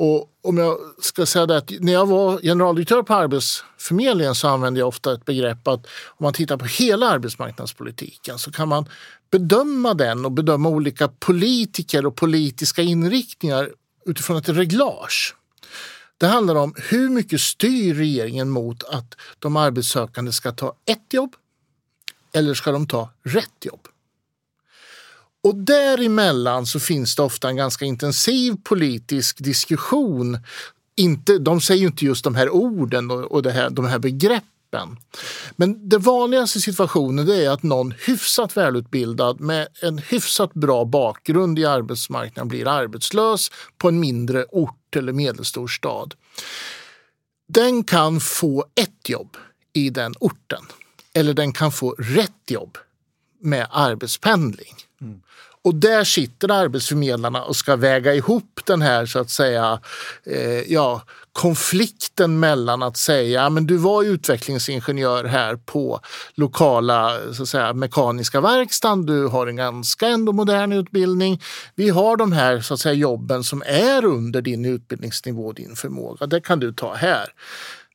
Och 0.00 0.30
om 0.42 0.58
jag 0.58 0.78
ska 1.00 1.26
säga 1.26 1.46
det 1.46 1.56
att 1.56 1.72
när 1.80 1.92
jag 1.92 2.06
var 2.06 2.40
generaldirektör 2.40 3.02
på 3.02 3.14
Arbetsförmedlingen 3.14 4.34
så 4.34 4.48
använde 4.48 4.80
jag 4.80 4.88
ofta 4.88 5.12
ett 5.12 5.24
begrepp 5.24 5.68
att 5.68 5.86
om 6.06 6.24
man 6.24 6.32
tittar 6.32 6.56
på 6.56 6.64
hela 6.64 7.08
arbetsmarknadspolitiken 7.08 8.38
så 8.38 8.52
kan 8.52 8.68
man 8.68 8.88
bedöma 9.30 9.94
den 9.94 10.24
och 10.24 10.32
bedöma 10.32 10.68
olika 10.68 11.08
politiker 11.08 12.06
och 12.06 12.16
politiska 12.16 12.82
inriktningar 12.82 13.70
utifrån 14.06 14.36
ett 14.36 14.48
reglage. 14.48 15.34
Det 16.18 16.26
handlar 16.26 16.54
om 16.54 16.74
hur 16.76 17.08
mycket 17.08 17.40
styr 17.40 17.94
regeringen 17.94 18.50
mot 18.50 18.84
att 18.84 19.14
de 19.38 19.56
arbetssökande 19.56 20.32
ska 20.32 20.52
ta 20.52 20.74
ett 20.86 21.14
jobb 21.14 21.36
eller 22.32 22.54
ska 22.54 22.72
de 22.72 22.86
ta 22.86 23.10
rätt 23.22 23.64
jobb? 23.64 23.88
Och 25.48 25.56
däremellan 25.56 26.66
så 26.66 26.80
finns 26.80 27.16
det 27.16 27.22
ofta 27.22 27.48
en 27.48 27.56
ganska 27.56 27.84
intensiv 27.84 28.56
politisk 28.62 29.38
diskussion. 29.38 30.38
Inte, 30.96 31.38
de 31.38 31.60
säger 31.60 31.80
ju 31.80 31.86
inte 31.86 32.04
just 32.04 32.24
de 32.24 32.34
här 32.34 32.50
orden 32.50 33.10
och, 33.10 33.32
och 33.32 33.42
det 33.42 33.50
här, 33.50 33.70
de 33.70 33.84
här 33.84 33.98
begreppen. 33.98 34.96
Men 35.56 35.88
den 35.88 36.00
vanligaste 36.00 36.60
situationen 36.60 37.28
är 37.28 37.50
att 37.50 37.62
någon 37.62 37.94
hyfsat 38.06 38.56
välutbildad 38.56 39.40
med 39.40 39.68
en 39.82 39.98
hyfsat 39.98 40.54
bra 40.54 40.84
bakgrund 40.84 41.58
i 41.58 41.64
arbetsmarknaden 41.64 42.48
blir 42.48 42.68
arbetslös 42.68 43.50
på 43.78 43.88
en 43.88 44.00
mindre 44.00 44.44
ort 44.44 44.96
eller 44.96 45.12
medelstor 45.12 45.68
stad. 45.68 46.14
Den 47.48 47.84
kan 47.84 48.20
få 48.20 48.64
ett 48.80 49.08
jobb 49.08 49.36
i 49.72 49.90
den 49.90 50.14
orten 50.20 50.64
eller 51.12 51.34
den 51.34 51.52
kan 51.52 51.72
få 51.72 51.94
rätt 51.98 52.50
jobb 52.50 52.78
med 53.40 53.66
arbetspendling. 53.70 54.87
Mm. 55.00 55.20
Och 55.62 55.74
där 55.74 56.04
sitter 56.04 56.50
arbetsförmedlarna 56.50 57.42
och 57.42 57.56
ska 57.56 57.76
väga 57.76 58.14
ihop 58.14 58.60
den 58.64 58.82
här 58.82 59.06
så 59.06 59.18
att 59.18 59.30
säga 59.30 59.80
eh, 60.26 60.72
ja, 60.72 61.02
konflikten 61.32 62.40
mellan 62.40 62.82
att 62.82 62.96
säga 62.96 63.50
men 63.50 63.66
du 63.66 63.76
var 63.76 64.02
utvecklingsingenjör 64.02 65.24
här 65.24 65.56
på 65.56 66.00
lokala 66.34 67.18
så 67.32 67.42
att 67.42 67.48
säga, 67.48 67.72
mekaniska 67.72 68.40
verkstaden, 68.40 69.06
du 69.06 69.26
har 69.26 69.46
en 69.46 69.56
ganska 69.56 70.08
ändå 70.08 70.32
modern 70.32 70.72
utbildning. 70.72 71.42
Vi 71.74 71.88
har 71.88 72.16
de 72.16 72.32
här 72.32 72.60
så 72.60 72.74
att 72.74 72.80
säga, 72.80 72.94
jobben 72.94 73.44
som 73.44 73.62
är 73.66 74.04
under 74.04 74.42
din 74.42 74.64
utbildningsnivå 74.64 75.46
och 75.46 75.54
din 75.54 75.76
förmåga. 75.76 76.26
Det 76.26 76.40
kan 76.40 76.60
du 76.60 76.72
ta 76.72 76.94
här. 76.94 77.26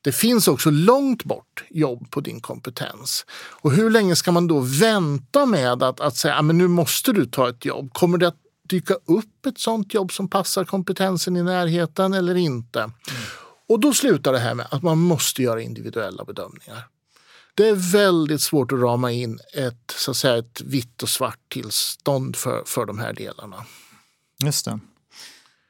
Det 0.04 0.12
finns 0.12 0.48
också 0.48 0.70
långt 0.70 1.24
bort 1.24 1.64
jobb 1.70 2.10
på 2.10 2.20
din 2.20 2.40
kompetens. 2.40 3.26
Och 3.32 3.72
hur 3.72 3.90
länge 3.90 4.16
ska 4.16 4.32
man 4.32 4.46
då 4.46 4.60
vänta 4.60 5.46
med 5.46 5.82
att, 5.82 6.00
att 6.00 6.16
säga 6.16 6.34
att 6.34 6.44
nu 6.44 6.68
måste 6.68 7.12
du 7.12 7.26
ta 7.26 7.48
ett 7.48 7.64
jobb? 7.64 7.92
Kommer 7.92 8.18
det 8.18 8.28
att 8.28 8.36
dyka 8.68 8.94
upp 8.94 9.46
ett 9.46 9.58
sånt 9.58 9.94
jobb 9.94 10.12
som 10.12 10.28
passar 10.28 10.64
kompetensen 10.64 11.36
i 11.36 11.42
närheten 11.42 12.14
eller 12.14 12.34
inte? 12.34 12.80
Mm. 12.80 12.92
Och 13.68 13.80
då 13.80 13.94
slutar 13.94 14.32
det 14.32 14.38
här 14.38 14.54
med 14.54 14.66
att 14.70 14.82
man 14.82 14.98
måste 14.98 15.42
göra 15.42 15.62
individuella 15.62 16.24
bedömningar. 16.24 16.86
Det 17.54 17.68
är 17.68 17.92
väldigt 17.92 18.40
svårt 18.40 18.72
att 18.72 18.78
rama 18.80 19.12
in 19.12 19.38
ett, 19.54 19.94
så 19.96 20.10
att 20.10 20.16
säga, 20.16 20.36
ett 20.36 20.60
vitt 20.60 21.02
och 21.02 21.08
svart 21.08 21.40
tillstånd 21.48 22.36
för, 22.36 22.62
för 22.66 22.86
de 22.86 22.98
här 22.98 23.12
delarna. 23.12 23.64
Just 24.44 24.64
det. 24.64 24.80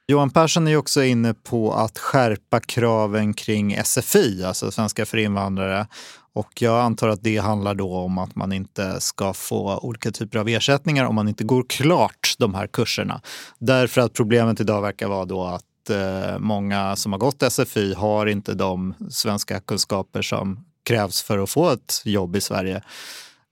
Johan 0.06 0.30
Persson 0.30 0.68
är 0.68 0.76
också 0.76 1.02
inne 1.02 1.34
på 1.34 1.72
att 1.72 1.98
skärpa 1.98 2.60
kraven 2.60 3.34
kring 3.34 3.76
SFI, 3.84 4.44
alltså 4.44 4.70
svenska 4.70 5.06
för 5.06 5.18
invandrare. 5.18 5.86
Och 6.32 6.62
jag 6.62 6.80
antar 6.80 7.08
att 7.08 7.22
det 7.22 7.36
handlar 7.36 7.74
då 7.74 7.96
om 7.96 8.18
att 8.18 8.36
man 8.36 8.52
inte 8.52 9.00
ska 9.00 9.32
få 9.32 9.78
olika 9.78 10.10
typer 10.10 10.38
av 10.38 10.48
ersättningar 10.48 11.04
om 11.04 11.14
man 11.14 11.28
inte 11.28 11.44
går 11.44 11.64
klart 11.68 12.34
de 12.38 12.54
här 12.54 12.66
kurserna. 12.66 13.20
Därför 13.58 14.00
att 14.00 14.12
problemet 14.12 14.60
idag 14.60 14.82
verkar 14.82 15.08
vara 15.08 15.24
då 15.24 15.44
att 15.44 15.90
eh, 15.90 16.38
många 16.38 16.96
som 16.96 17.12
har 17.12 17.18
gått 17.18 17.52
SFI 17.52 17.94
har 17.94 18.26
inte 18.26 18.54
de 18.54 18.94
svenska 19.10 19.60
kunskaper 19.60 20.22
som 20.22 20.64
krävs 20.82 21.22
för 21.22 21.38
att 21.38 21.50
få 21.50 21.70
ett 21.70 22.02
jobb 22.04 22.36
i 22.36 22.40
Sverige. 22.40 22.82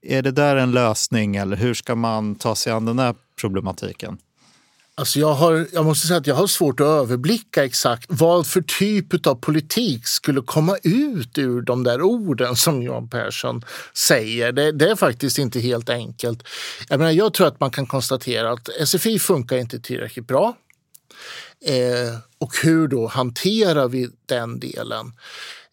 Är 0.03 0.23
det 0.23 0.33
där 0.33 0.57
en 0.57 0.73
lösning 0.73 1.37
eller 1.37 1.57
hur 1.57 1.75
ska 1.75 1.95
man 1.95 2.35
ta 2.35 2.55
sig 2.55 2.73
an 2.73 2.85
den 2.85 2.99
här 2.99 3.15
problematiken? 3.41 4.19
Alltså 4.95 5.19
jag, 5.19 5.35
har, 5.35 5.67
jag 5.73 5.85
måste 5.85 6.07
säga 6.07 6.19
att 6.19 6.27
jag 6.27 6.35
har 6.35 6.47
svårt 6.47 6.81
att 6.81 6.87
överblicka 6.87 7.65
exakt 7.65 8.07
vad 8.09 8.47
för 8.47 8.63
typ 8.63 9.27
av 9.27 9.35
politik 9.35 10.07
skulle 10.07 10.41
komma 10.41 10.77
ut 10.83 11.39
ur 11.39 11.63
de 11.63 11.85
där 11.85 12.03
orden 12.03 12.57
som 12.57 12.83
Johan 12.83 13.09
Persson 13.09 13.63
säger. 13.95 14.53
Det, 14.53 14.73
det 14.73 14.91
är 14.91 14.97
faktiskt 14.97 15.39
inte 15.39 15.61
helt 15.61 15.91
enkelt. 15.91 16.49
Jag, 16.89 16.99
menar, 16.99 17.13
jag 17.13 17.35
tror 17.35 17.47
att 17.47 17.61
man 17.61 17.71
kan 17.71 17.87
konstatera 17.87 18.53
att 18.53 18.89
SFI 18.89 19.19
funkar 19.19 19.57
inte 19.57 19.81
tillräckligt 19.81 20.27
bra. 20.27 20.57
Eh, 21.65 22.15
och 22.39 22.53
hur 22.63 22.89
då 22.89 23.07
hanterar 23.07 23.89
vi 23.89 24.09
den 24.27 24.61
delen? 24.61 25.13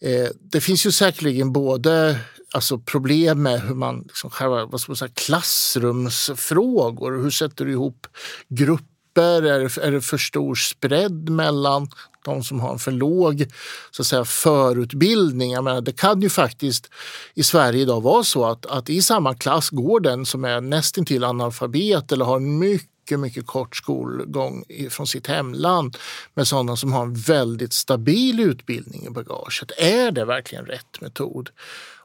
Eh, 0.01 0.27
det 0.41 0.61
finns 0.61 0.85
ju 0.85 0.91
säkerligen 0.91 1.53
både 1.53 2.19
alltså 2.53 2.79
problem 2.79 3.43
med 3.43 3.61
hur 3.61 3.75
man, 3.75 4.01
liksom, 4.01 4.29
själva, 4.29 4.65
vad 4.65 4.81
ska 4.81 4.91
man 4.91 4.97
säga, 4.97 5.11
klassrumsfrågor. 5.13 7.23
Hur 7.23 7.29
sätter 7.29 7.65
du 7.65 7.71
ihop 7.71 8.07
grupper 8.49 8.98
grupper? 9.19 9.43
Är, 9.43 9.79
är 9.79 9.91
det 9.91 10.01
för 10.01 10.17
stor 10.17 10.55
spread 10.55 11.29
mellan 11.29 11.87
de 12.25 12.43
som 12.43 12.59
har 12.59 12.73
en 12.73 12.79
för 12.79 12.91
låg 12.91 13.45
så 13.91 14.01
att 14.01 14.07
säga, 14.07 14.25
förutbildning? 14.25 15.51
Jag 15.51 15.63
menar, 15.63 15.81
det 15.81 15.97
kan 15.97 16.21
ju 16.21 16.29
faktiskt 16.29 16.89
i 17.33 17.43
Sverige 17.43 17.81
idag 17.81 18.01
vara 18.01 18.23
så 18.23 18.45
att, 18.45 18.65
att 18.65 18.89
i 18.89 19.01
samma 19.01 19.35
klass 19.35 19.69
går 19.69 19.99
den 19.99 20.25
som 20.25 20.45
är 20.45 20.61
nästintill 20.61 21.23
analfabet 21.23 22.11
eller 22.11 22.25
har 22.25 22.37
en 22.37 22.59
mycket 22.59 22.89
mycket, 23.09 23.19
mycket 23.19 23.47
kort 23.47 23.75
skolgång 23.75 24.63
från 24.89 25.07
sitt 25.07 25.27
hemland 25.27 25.97
med 26.35 26.47
sådana 26.47 26.75
som 26.75 26.93
har 26.93 27.03
en 27.03 27.13
väldigt 27.13 27.73
stabil 27.73 28.39
utbildning 28.39 29.05
i 29.07 29.09
bagaget. 29.09 29.71
Är 29.77 30.11
det 30.11 30.25
verkligen 30.25 30.65
rätt 30.65 31.01
metod? 31.01 31.49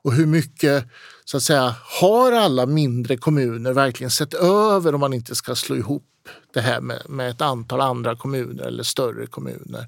Och 0.02 0.12
hur 0.12 0.26
mycket 0.26 0.84
så 1.24 1.36
att 1.36 1.42
säga, 1.42 1.74
har 2.00 2.32
alla 2.32 2.66
mindre 2.66 3.16
kommuner 3.16 3.72
verkligen 3.72 4.10
sett 4.10 4.34
över 4.34 4.94
om 4.94 5.00
man 5.00 5.12
inte 5.12 5.34
ska 5.34 5.54
slå 5.54 5.76
ihop 5.76 6.13
det 6.52 6.60
här 6.60 6.80
med, 6.80 7.02
med 7.08 7.30
ett 7.30 7.40
antal 7.40 7.80
andra 7.80 8.16
kommuner 8.16 8.64
eller 8.64 8.82
större 8.82 9.26
kommuner? 9.26 9.86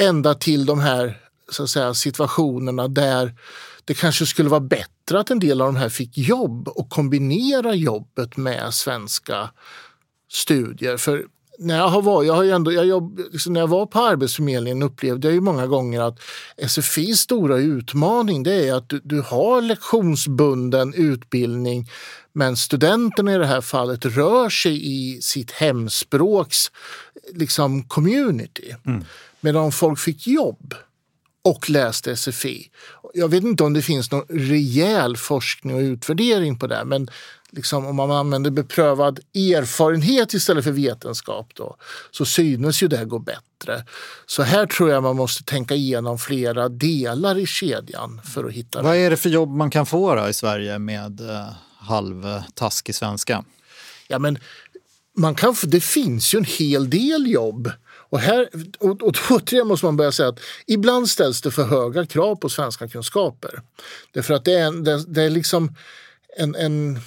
Ända 0.00 0.34
till 0.34 0.66
de 0.66 0.80
här 0.80 1.20
så 1.50 1.62
att 1.62 1.70
säga, 1.70 1.94
situationerna 1.94 2.88
där 2.88 3.34
det 3.84 3.94
kanske 3.94 4.26
skulle 4.26 4.48
vara 4.48 4.60
bättre 4.60 5.20
att 5.20 5.30
en 5.30 5.38
del 5.38 5.60
av 5.60 5.66
de 5.66 5.76
här 5.76 5.88
fick 5.88 6.18
jobb 6.18 6.68
och 6.68 6.90
kombinera 6.90 7.74
jobbet 7.74 8.36
med 8.36 8.74
svenska 8.74 9.50
studier. 10.30 10.96
För 10.96 11.26
när 11.62 11.76
jag, 11.76 11.88
har 11.88 12.02
varit, 12.02 12.26
jag 12.26 12.34
har 12.34 12.44
ändå, 12.44 12.72
jag 12.72 12.86
jobb, 12.86 13.20
liksom 13.32 13.52
när 13.52 13.60
jag 13.60 13.68
var 13.68 13.86
på 13.86 13.98
Arbetsförmedlingen 13.98 14.82
upplevde 14.82 15.28
jag 15.28 15.34
ju 15.34 15.40
många 15.40 15.66
gånger 15.66 16.00
att 16.00 16.18
SFIs 16.68 17.20
stora 17.20 17.56
utmaning 17.56 18.42
det 18.42 18.68
är 18.68 18.74
att 18.74 18.88
du, 18.88 19.00
du 19.04 19.20
har 19.20 19.62
lektionsbunden 19.62 20.94
utbildning 20.94 21.90
men 22.32 22.56
studenten 22.56 23.28
i 23.28 23.38
det 23.38 23.46
här 23.46 23.60
fallet 23.60 24.04
rör 24.04 24.48
sig 24.48 24.80
i 24.84 25.22
sitt 25.22 25.50
hemspråks 25.50 26.70
liksom, 27.34 27.82
community. 27.82 28.74
Mm. 28.86 29.04
Medan 29.40 29.72
folk 29.72 29.98
fick 29.98 30.26
jobb 30.26 30.74
och 31.44 31.70
läste 31.70 32.16
SFI. 32.16 32.70
Jag 33.14 33.28
vet 33.28 33.44
inte 33.44 33.64
om 33.64 33.72
det 33.72 33.82
finns 33.82 34.10
någon 34.10 34.26
rejäl 34.28 35.16
forskning 35.16 35.74
och 35.74 35.80
utvärdering 35.80 36.58
på 36.58 36.66
det 36.66 36.84
men 36.84 37.08
liksom, 37.52 37.86
om 37.86 37.96
man 37.96 38.10
använder 38.10 38.50
beprövad 38.50 39.20
erfarenhet 39.34 40.34
istället 40.34 40.64
för 40.64 40.70
vetenskap 40.70 41.50
då, 41.54 41.76
så 42.10 42.24
synes 42.24 42.82
ju 42.82 42.88
det 42.88 43.04
gå 43.04 43.18
bättre. 43.18 43.84
Så 44.26 44.42
här 44.42 44.66
tror 44.66 44.90
jag 44.90 45.02
man 45.02 45.16
måste 45.16 45.44
tänka 45.44 45.74
igenom 45.74 46.18
flera 46.18 46.68
delar 46.68 47.38
i 47.38 47.46
kedjan 47.46 48.20
för 48.34 48.44
att 48.44 48.52
hitta 48.52 48.82
Vad 48.82 48.96
är 48.96 49.10
det 49.10 49.16
för 49.16 49.30
jobb 49.30 49.50
man 49.50 49.70
kan 49.70 49.86
få 49.86 50.14
då 50.14 50.28
i 50.28 50.32
Sverige 50.32 50.78
med 50.78 51.20
eh, 51.20 51.48
halvtaskig 51.78 52.94
svenska? 52.94 53.44
Ja, 54.08 54.18
men 54.18 54.38
man 55.16 55.34
kan, 55.34 55.54
det 55.62 55.80
finns 55.80 56.34
ju 56.34 56.36
en 56.38 56.44
hel 56.44 56.90
del 56.90 57.26
jobb 57.26 57.70
och, 58.12 58.20
här, 58.20 58.48
och, 58.78 59.02
och 59.02 59.14
återigen 59.30 59.66
måste 59.68 59.86
man 59.86 59.96
börja 59.96 60.12
säga 60.12 60.28
att 60.28 60.40
ibland 60.66 61.08
ställs 61.08 61.42
det 61.42 61.50
för 61.50 61.64
höga 61.64 62.06
krav 62.06 62.36
på 62.36 62.48
svenska 62.48 62.88
kunskaper. 62.88 63.62
Därför 64.12 64.34
att 64.34 64.44
det 64.44 64.52
är, 64.52 64.84
det, 64.84 65.04
det 65.06 65.22
är 65.22 65.30
liksom 65.30 65.76
en, 66.36 66.54
en, 66.54 67.00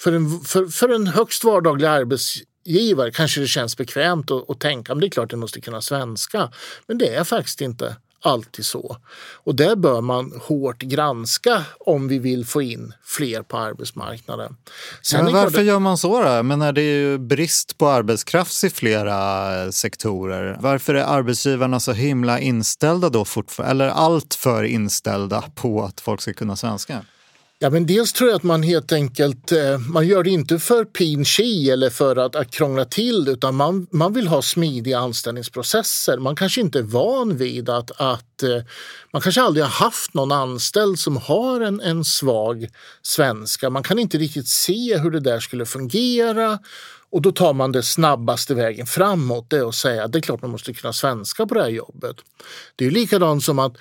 för, 0.00 0.12
en 0.12 0.40
för, 0.40 0.66
för 0.66 0.88
en 0.88 1.06
högst 1.06 1.44
vardaglig 1.44 1.86
arbetsgivare 1.86 3.10
kanske 3.10 3.40
det 3.40 3.46
känns 3.46 3.76
bekvämt 3.76 4.30
att, 4.30 4.50
att 4.50 4.60
tänka 4.60 4.94
men 4.94 5.00
det 5.00 5.06
är 5.06 5.10
klart 5.10 5.24
att 5.24 5.32
jag 5.32 5.38
måste 5.38 5.60
kunna 5.60 5.80
svenska. 5.82 6.52
Men 6.86 6.98
det 6.98 7.14
är 7.14 7.24
faktiskt 7.24 7.60
inte 7.60 7.96
alltid 8.22 8.64
så. 8.64 8.96
Och 9.44 9.54
det 9.54 9.76
bör 9.76 10.00
man 10.00 10.40
hårt 10.42 10.82
granska 10.82 11.64
om 11.80 12.08
vi 12.08 12.18
vill 12.18 12.46
få 12.46 12.62
in 12.62 12.92
fler 13.04 13.42
på 13.42 13.58
arbetsmarknaden. 13.58 14.56
Sen 15.02 15.24
men 15.24 15.34
varför 15.34 15.58
det... 15.58 15.64
gör 15.64 15.78
man 15.78 15.98
så 15.98 16.22
då? 16.22 16.42
Men 16.42 16.58
när 16.58 16.72
det 16.72 16.82
är 16.82 17.00
ju 17.00 17.18
brist 17.18 17.78
på 17.78 17.88
arbetskraft 17.88 18.64
i 18.64 18.70
flera 18.70 19.72
sektorer. 19.72 20.56
Varför 20.60 20.94
är 20.94 21.04
arbetsgivarna 21.04 21.80
så 21.80 21.92
himla 21.92 22.40
inställda 22.40 23.08
då 23.08 23.24
fortfarande, 23.24 23.70
eller 23.84 23.88
allt 23.88 24.34
för 24.34 24.64
inställda 24.64 25.44
på 25.54 25.84
att 25.84 26.00
folk 26.00 26.20
ska 26.20 26.32
kunna 26.32 26.56
svenska? 26.56 27.04
Ja, 27.62 27.70
men 27.70 27.86
dels 27.86 28.12
tror 28.12 28.30
jag 28.30 28.36
att 28.36 28.42
man 28.42 28.62
helt 28.62 28.92
enkelt 28.92 29.52
eh, 29.52 29.78
man 29.78 30.06
gör 30.06 30.22
det 30.22 30.30
inte 30.30 30.58
för 30.58 30.84
pin 30.84 31.24
eller 31.72 31.90
för 31.90 32.16
att, 32.16 32.36
att 32.36 32.50
krångla 32.50 32.84
till 32.84 33.28
utan 33.28 33.54
man, 33.54 33.86
man 33.90 34.12
vill 34.12 34.26
ha 34.26 34.42
smidiga 34.42 34.98
anställningsprocesser. 34.98 36.18
Man 36.18 36.36
kanske 36.36 36.60
inte 36.60 36.78
är 36.78 36.82
van 36.82 37.36
vid 37.36 37.68
att, 37.68 37.90
att 37.90 38.42
eh, 38.42 38.62
man 39.12 39.22
kanske 39.22 39.42
aldrig 39.42 39.64
har 39.64 39.70
haft 39.70 40.14
någon 40.14 40.32
anställd 40.32 40.98
som 40.98 41.16
har 41.16 41.60
en, 41.60 41.80
en 41.80 42.04
svag 42.04 42.68
svenska. 43.02 43.70
Man 43.70 43.82
kan 43.82 43.98
inte 43.98 44.18
riktigt 44.18 44.48
se 44.48 44.98
hur 44.98 45.10
det 45.10 45.20
där 45.20 45.40
skulle 45.40 45.66
fungera 45.66 46.58
och 47.10 47.22
då 47.22 47.32
tar 47.32 47.52
man 47.52 47.72
det 47.72 47.82
snabbaste 47.82 48.54
vägen 48.54 48.86
framåt. 48.86 49.50
Det 49.50 49.56
är 49.56 49.68
att 49.68 49.74
säga 49.74 50.04
att 50.04 50.12
det 50.12 50.18
är 50.18 50.22
klart 50.22 50.42
man 50.42 50.50
måste 50.50 50.74
kunna 50.74 50.92
svenska 50.92 51.46
på 51.46 51.54
det 51.54 51.62
här 51.62 51.68
jobbet. 51.68 52.16
Det 52.76 52.86
är 52.86 52.90
likadant 52.90 53.44
som 53.44 53.58
att 53.58 53.76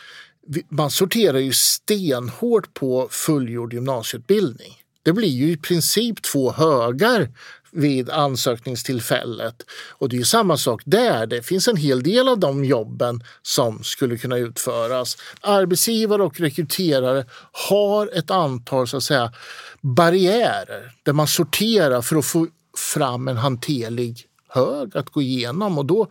man 0.70 0.92
sorterar 0.92 1.40
ju 1.40 1.54
stenhårt 1.54 2.74
på 2.74 3.08
fullgjord 3.12 3.74
gymnasieutbildning. 3.74 4.74
Det 5.04 5.14
blir 5.14 5.30
ju 5.30 5.52
i 5.52 5.58
princip 5.58 6.22
två 6.22 6.52
högar 6.52 7.30
vid 7.72 8.10
ansökningstillfället. 8.10 9.56
Och 9.90 10.10
det 10.10 10.18
är 10.18 10.24
samma 10.24 10.58
sak 10.58 10.82
där. 10.86 11.28
Det 11.28 11.42
finns 11.42 11.68
en 11.68 11.78
hel 11.78 12.04
del 12.04 12.28
av 12.28 12.40
de 12.40 12.66
jobben 12.66 13.24
som 13.42 13.84
skulle 13.84 14.18
kunna 14.18 14.38
utföras. 14.38 15.18
Arbetsgivare 15.42 16.24
och 16.24 16.40
rekryterare 16.40 17.26
har 17.70 18.10
ett 18.14 18.32
antal 18.32 18.88
så 18.88 18.98
att 18.98 19.04
säga, 19.04 19.34
barriärer 19.82 20.92
där 21.04 21.14
man 21.14 21.28
sorterar 21.28 22.02
för 22.02 22.16
att 22.16 22.26
få 22.26 22.48
fram 22.78 23.28
en 23.28 23.38
hanterlig 23.38 24.26
hög 24.48 24.98
att 24.98 25.10
gå 25.10 25.22
igenom. 25.22 25.78
Och 25.78 25.86
då 25.86 26.08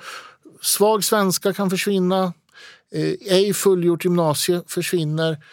svag 0.60 1.04
svenska 1.04 1.52
kan 1.52 1.70
försvinna, 1.70 2.32
eh, 2.92 3.14
ej 3.20 3.54
fullgjort 3.54 4.04
gymnasie 4.04 4.62
försvinner. 4.66 5.44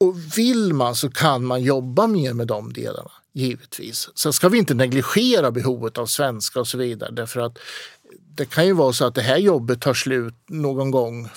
Och 0.00 0.38
vill 0.38 0.72
man 0.72 0.94
så 0.94 1.10
kan 1.10 1.44
man 1.44 1.62
jobba 1.62 2.06
mer 2.06 2.32
med 2.32 2.46
de 2.46 2.72
delarna, 2.72 3.10
givetvis. 3.32 4.08
Sen 4.14 4.32
ska 4.32 4.48
vi 4.48 4.58
inte 4.58 4.74
negligera 4.74 5.50
behovet 5.50 5.98
av 5.98 6.06
svenska 6.06 6.60
och 6.60 6.68
så 6.68 6.78
vidare 6.78 7.10
därför 7.12 7.40
att 7.40 7.58
det 8.36 8.44
kan 8.44 8.66
ju 8.66 8.72
vara 8.72 8.92
så 8.92 9.06
att 9.06 9.14
det 9.14 9.22
här 9.22 9.38
jobbet 9.38 9.80
tar 9.80 9.94
slut 9.94 10.34
någon 10.48 10.90
gång 10.90 11.28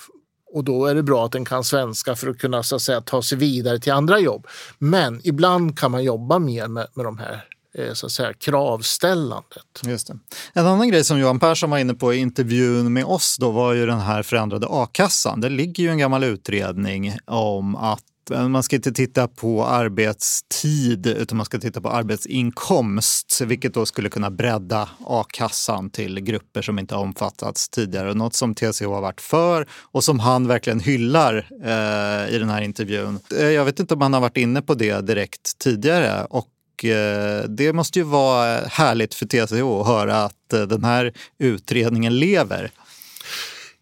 och 0.53 0.63
då 0.63 0.86
är 0.86 0.95
det 0.95 1.03
bra 1.03 1.25
att 1.25 1.32
den 1.32 1.45
kan 1.45 1.63
svenska 1.63 2.15
för 2.15 2.27
att 2.27 2.38
kunna 2.38 2.63
så 2.63 2.75
att 2.75 2.82
säga, 2.82 3.01
ta 3.01 3.21
sig 3.21 3.38
vidare 3.38 3.80
till 3.80 3.93
andra 3.93 4.19
jobb. 4.19 4.47
Men 4.77 5.21
ibland 5.23 5.80
kan 5.80 5.91
man 5.91 6.03
jobba 6.03 6.39
mer 6.39 6.67
med, 6.67 6.88
med 6.93 7.06
de 7.06 7.17
här 7.17 7.45
Eh, 7.78 7.94
så 7.94 8.06
att 8.06 8.12
säga, 8.12 8.34
kravställandet. 8.34 9.82
Just 9.86 10.08
det. 10.08 10.20
En 10.54 10.66
annan 10.66 10.90
grej 10.90 11.04
som 11.04 11.20
Johan 11.20 11.40
Persson 11.40 11.70
var 11.70 11.78
inne 11.78 11.94
på 11.94 12.13
i 12.13 12.18
intervjun 12.18 12.94
med 12.94 13.06
oss 13.06 13.38
då 13.40 13.52
var 13.52 13.74
ju 13.74 13.86
den 13.86 14.00
här 14.00 14.24
förändrade 14.24 14.68
a-kassan. 14.70 15.42
Det 15.42 15.50
ligger 15.50 15.84
ju 15.84 15.90
en 15.90 15.98
gammal 15.98 16.24
utredning 16.24 17.18
om 17.26 17.76
att 17.76 18.32
eh, 18.32 18.48
man 18.48 18.63
ska 18.63 18.76
inte 18.76 18.92
titta 18.92 19.28
på 19.28 19.66
arbetstid 19.66 21.08
utan 21.08 21.38
man 21.38 21.46
ska 21.46 21.60
titta 21.60 21.82
på 21.82 21.90
arbetsinkomst 21.90 23.42
vilket 23.42 23.74
då 23.74 23.86
skulle 23.86 24.10
kunna 24.10 24.32
bredda 24.32 24.90
a-kassan 25.06 25.90
till 25.90 26.20
grupper 26.20 26.62
som 26.62 26.80
inte 26.80 26.96
har 26.96 27.02
omfattats 27.02 27.70
tidigare. 27.70 28.13
Något 28.13 28.34
som 28.34 28.56
TCO 28.56 28.94
har 28.94 29.02
varit 29.02 29.22
för 29.22 29.68
och 29.92 30.04
som 30.04 30.20
han 30.20 30.48
verkligen 30.48 30.80
hyllar 30.80 31.36
eh, 31.63 32.36
i 32.36 32.40
den 32.40 32.50
här 32.50 32.62
intervjun. 32.62 33.20
Eh, 33.40 33.48
jag 33.48 33.66
vet 33.66 33.80
inte 33.80 33.94
om 33.94 34.02
han 34.02 34.13
har 34.13 34.22
varit 34.22 34.38
inne 34.38 34.62
på 34.62 34.74
det 34.74 35.02
direkt 35.02 35.58
tidigare 35.60 36.26
och 36.30 36.48
Eh, 36.86 37.44
det 37.50 37.74
måste 37.74 38.00
ju 38.00 38.06
vara 38.06 38.60
härligt 38.68 39.13
för 39.13 39.26
TCO 39.26 39.82
att 39.82 39.88
höra 39.88 40.24
att 40.24 40.54
eh, 40.54 40.62
den 40.62 40.84
här 40.84 41.13
utredningen 41.40 42.20
lever. 42.20 42.72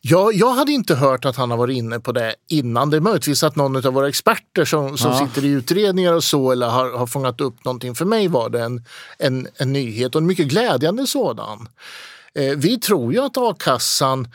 Ja, 0.08 0.32
jag 0.32 0.52
hade 0.52 0.72
inte 0.72 0.96
hört 0.96 1.26
att 1.26 1.36
han 1.36 1.52
har 1.52 1.58
varit 1.58 1.78
inne 1.78 2.00
på 2.00 2.12
det 2.12 2.36
innan. 2.50 2.90
Det 2.90 2.98
är 2.98 3.02
möjligtvis 3.02 3.44
att 3.44 3.56
någon 3.56 3.76
av 3.76 3.94
våra 3.94 4.08
experter 4.08 4.66
som, 4.66 4.98
som 4.98 5.12
ja. 5.12 5.28
sitter 5.28 5.48
i 5.48 5.52
utredningar 5.52 6.14
och 6.14 6.24
så 6.24 6.52
eller 6.52 6.68
har, 6.68 6.98
har 6.98 7.08
fångat 7.08 7.42
upp 7.42 7.66
någonting. 7.66 7.96
För 7.96 8.06
mig 8.06 8.28
var 8.28 8.50
det 8.50 8.62
en, 8.62 8.86
en, 9.20 9.48
en 9.58 9.74
nyhet 9.74 10.16
och 10.16 10.22
en 10.22 10.28
mycket 10.28 10.48
glädjande 10.48 11.08
sådan. 11.08 11.68
Eh, 12.36 12.58
vi 12.58 12.80
tror 12.80 13.14
ju 13.14 13.20
att 13.20 13.38
a-kassan 13.38 14.28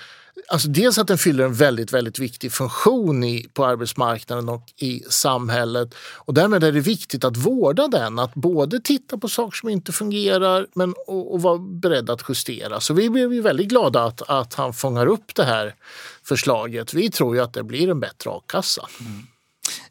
Alltså 0.49 0.69
dels 0.69 0.99
att 0.99 1.07
den 1.07 1.19
fyller 1.19 1.45
en 1.45 1.55
väldigt, 1.55 1.93
väldigt 1.93 2.19
viktig 2.19 2.53
funktion 2.53 3.25
i, 3.25 3.47
på 3.53 3.65
arbetsmarknaden 3.65 4.49
och 4.49 4.73
i 4.77 5.03
samhället. 5.09 5.95
Och 6.17 6.35
därmed 6.35 6.65
är 6.65 6.73
det 6.73 6.81
viktigt 6.81 7.25
att 7.25 7.37
vårda 7.37 7.89
den, 7.89 8.19
att 8.19 8.35
både 8.35 8.81
titta 8.81 9.19
på 9.19 9.29
saker 9.29 9.57
som 9.57 9.69
inte 9.69 9.93
fungerar 9.93 10.67
men 10.75 10.95
och, 11.07 11.35
och 11.35 11.43
vara 11.43 11.59
beredd 11.59 12.11
att 12.11 12.25
justera. 12.29 12.81
Så 12.81 12.95
vi 12.95 13.11
blev 13.11 13.33
ju 13.33 13.41
väldigt 13.41 13.69
glada 13.69 14.05
att, 14.05 14.23
att 14.23 14.55
han 14.55 14.73
fångar 14.75 15.07
upp 15.07 15.35
det 15.35 15.45
här 15.45 15.75
förslaget. 16.23 16.95
Vi 16.95 17.11
tror 17.11 17.37
ju 17.37 17.43
att 17.43 17.53
det 17.53 17.63
blir 17.63 17.91
en 17.91 18.01
bättre 18.01 18.31
a-kassa. 18.31 18.89
Mm. 19.01 19.27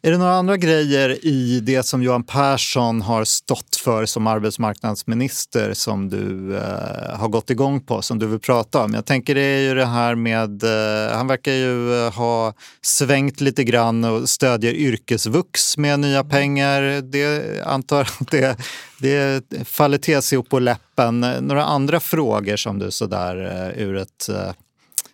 Är 0.01 0.11
det 0.11 0.17
några 0.17 0.33
andra 0.33 0.57
grejer 0.57 1.25
i 1.25 1.59
det 1.59 1.83
som 1.83 2.03
Johan 2.03 2.23
Persson 2.23 3.01
har 3.01 3.25
stått 3.25 3.75
för 3.75 4.05
som 4.05 4.27
arbetsmarknadsminister 4.27 5.73
som 5.73 6.09
du 6.09 6.57
eh, 6.57 7.19
har 7.19 7.27
gått 7.27 7.49
igång 7.49 7.81
på, 7.81 8.01
som 8.01 8.19
du 8.19 8.27
vill 8.27 8.39
prata 8.39 8.83
om? 8.83 8.93
Jag 8.93 9.05
tänker 9.05 9.35
det 9.35 9.41
är 9.41 9.61
ju 9.61 9.75
det 9.75 9.85
här 9.85 10.15
med, 10.15 10.63
eh, 10.63 11.17
han 11.17 11.27
verkar 11.27 11.51
ju 11.51 12.05
eh, 12.05 12.13
ha 12.13 12.53
svängt 12.81 13.41
lite 13.41 13.63
grann 13.63 14.03
och 14.03 14.29
stödjer 14.29 14.73
yrkesvux 14.73 15.77
med 15.77 15.99
nya 15.99 16.23
pengar. 16.23 17.01
Det 17.01 17.61
antar 17.65 18.01
att 18.01 18.31
det, 18.31 18.57
det 18.99 19.43
faller 19.65 19.97
TCO 19.97 20.43
på 20.43 20.59
läppen. 20.59 21.19
Några 21.19 21.65
andra 21.65 21.99
frågor 21.99 22.55
som 22.55 22.79
du 22.79 22.91
sådär 22.91 23.71
eh, 23.75 23.83
ur 23.83 23.95
ett 23.95 24.29
eh, 24.29 24.51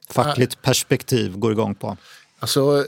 fackligt 0.10 0.62
perspektiv 0.62 1.38
går 1.38 1.52
igång 1.52 1.76
på? 1.76 1.98
Alltså 2.40 2.86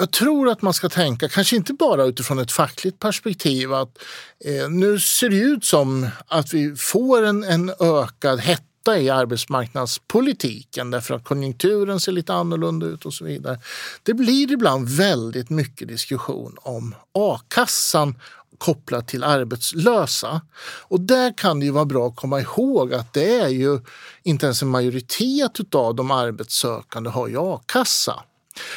jag 0.00 0.10
tror 0.10 0.48
att 0.48 0.62
man 0.62 0.74
ska 0.74 0.88
tänka, 0.88 1.28
kanske 1.28 1.56
inte 1.56 1.72
bara 1.72 2.04
utifrån 2.04 2.38
ett 2.38 2.52
fackligt 2.52 2.98
perspektiv, 2.98 3.72
att 3.72 3.98
eh, 4.44 4.68
nu 4.70 5.00
ser 5.00 5.28
det 5.28 5.36
ut 5.36 5.64
som 5.64 6.08
att 6.26 6.54
vi 6.54 6.76
får 6.76 7.22
en, 7.22 7.44
en 7.44 7.72
ökad 7.80 8.40
hetta 8.40 8.98
i 8.98 9.10
arbetsmarknadspolitiken 9.10 10.90
därför 10.90 11.14
att 11.14 11.24
konjunkturen 11.24 12.00
ser 12.00 12.12
lite 12.12 12.34
annorlunda 12.34 12.86
ut 12.86 13.06
och 13.06 13.14
så 13.14 13.24
vidare. 13.24 13.60
Det 14.02 14.14
blir 14.14 14.52
ibland 14.52 14.88
väldigt 14.88 15.50
mycket 15.50 15.88
diskussion 15.88 16.56
om 16.62 16.94
a-kassan 17.14 18.14
kopplat 18.58 19.08
till 19.08 19.24
arbetslösa. 19.24 20.40
Och 20.62 21.00
där 21.00 21.38
kan 21.38 21.60
det 21.60 21.66
ju 21.66 21.72
vara 21.72 21.84
bra 21.84 22.06
att 22.06 22.16
komma 22.16 22.40
ihåg 22.40 22.94
att 22.94 23.12
det 23.12 23.34
är 23.34 23.48
ju 23.48 23.80
inte 24.22 24.46
ens 24.46 24.62
en 24.62 24.68
majoritet 24.68 25.74
av 25.74 25.94
de 25.94 26.10
arbetssökande 26.10 27.10
har 27.10 27.28
ju 27.28 27.38
a-kassa. 27.38 28.24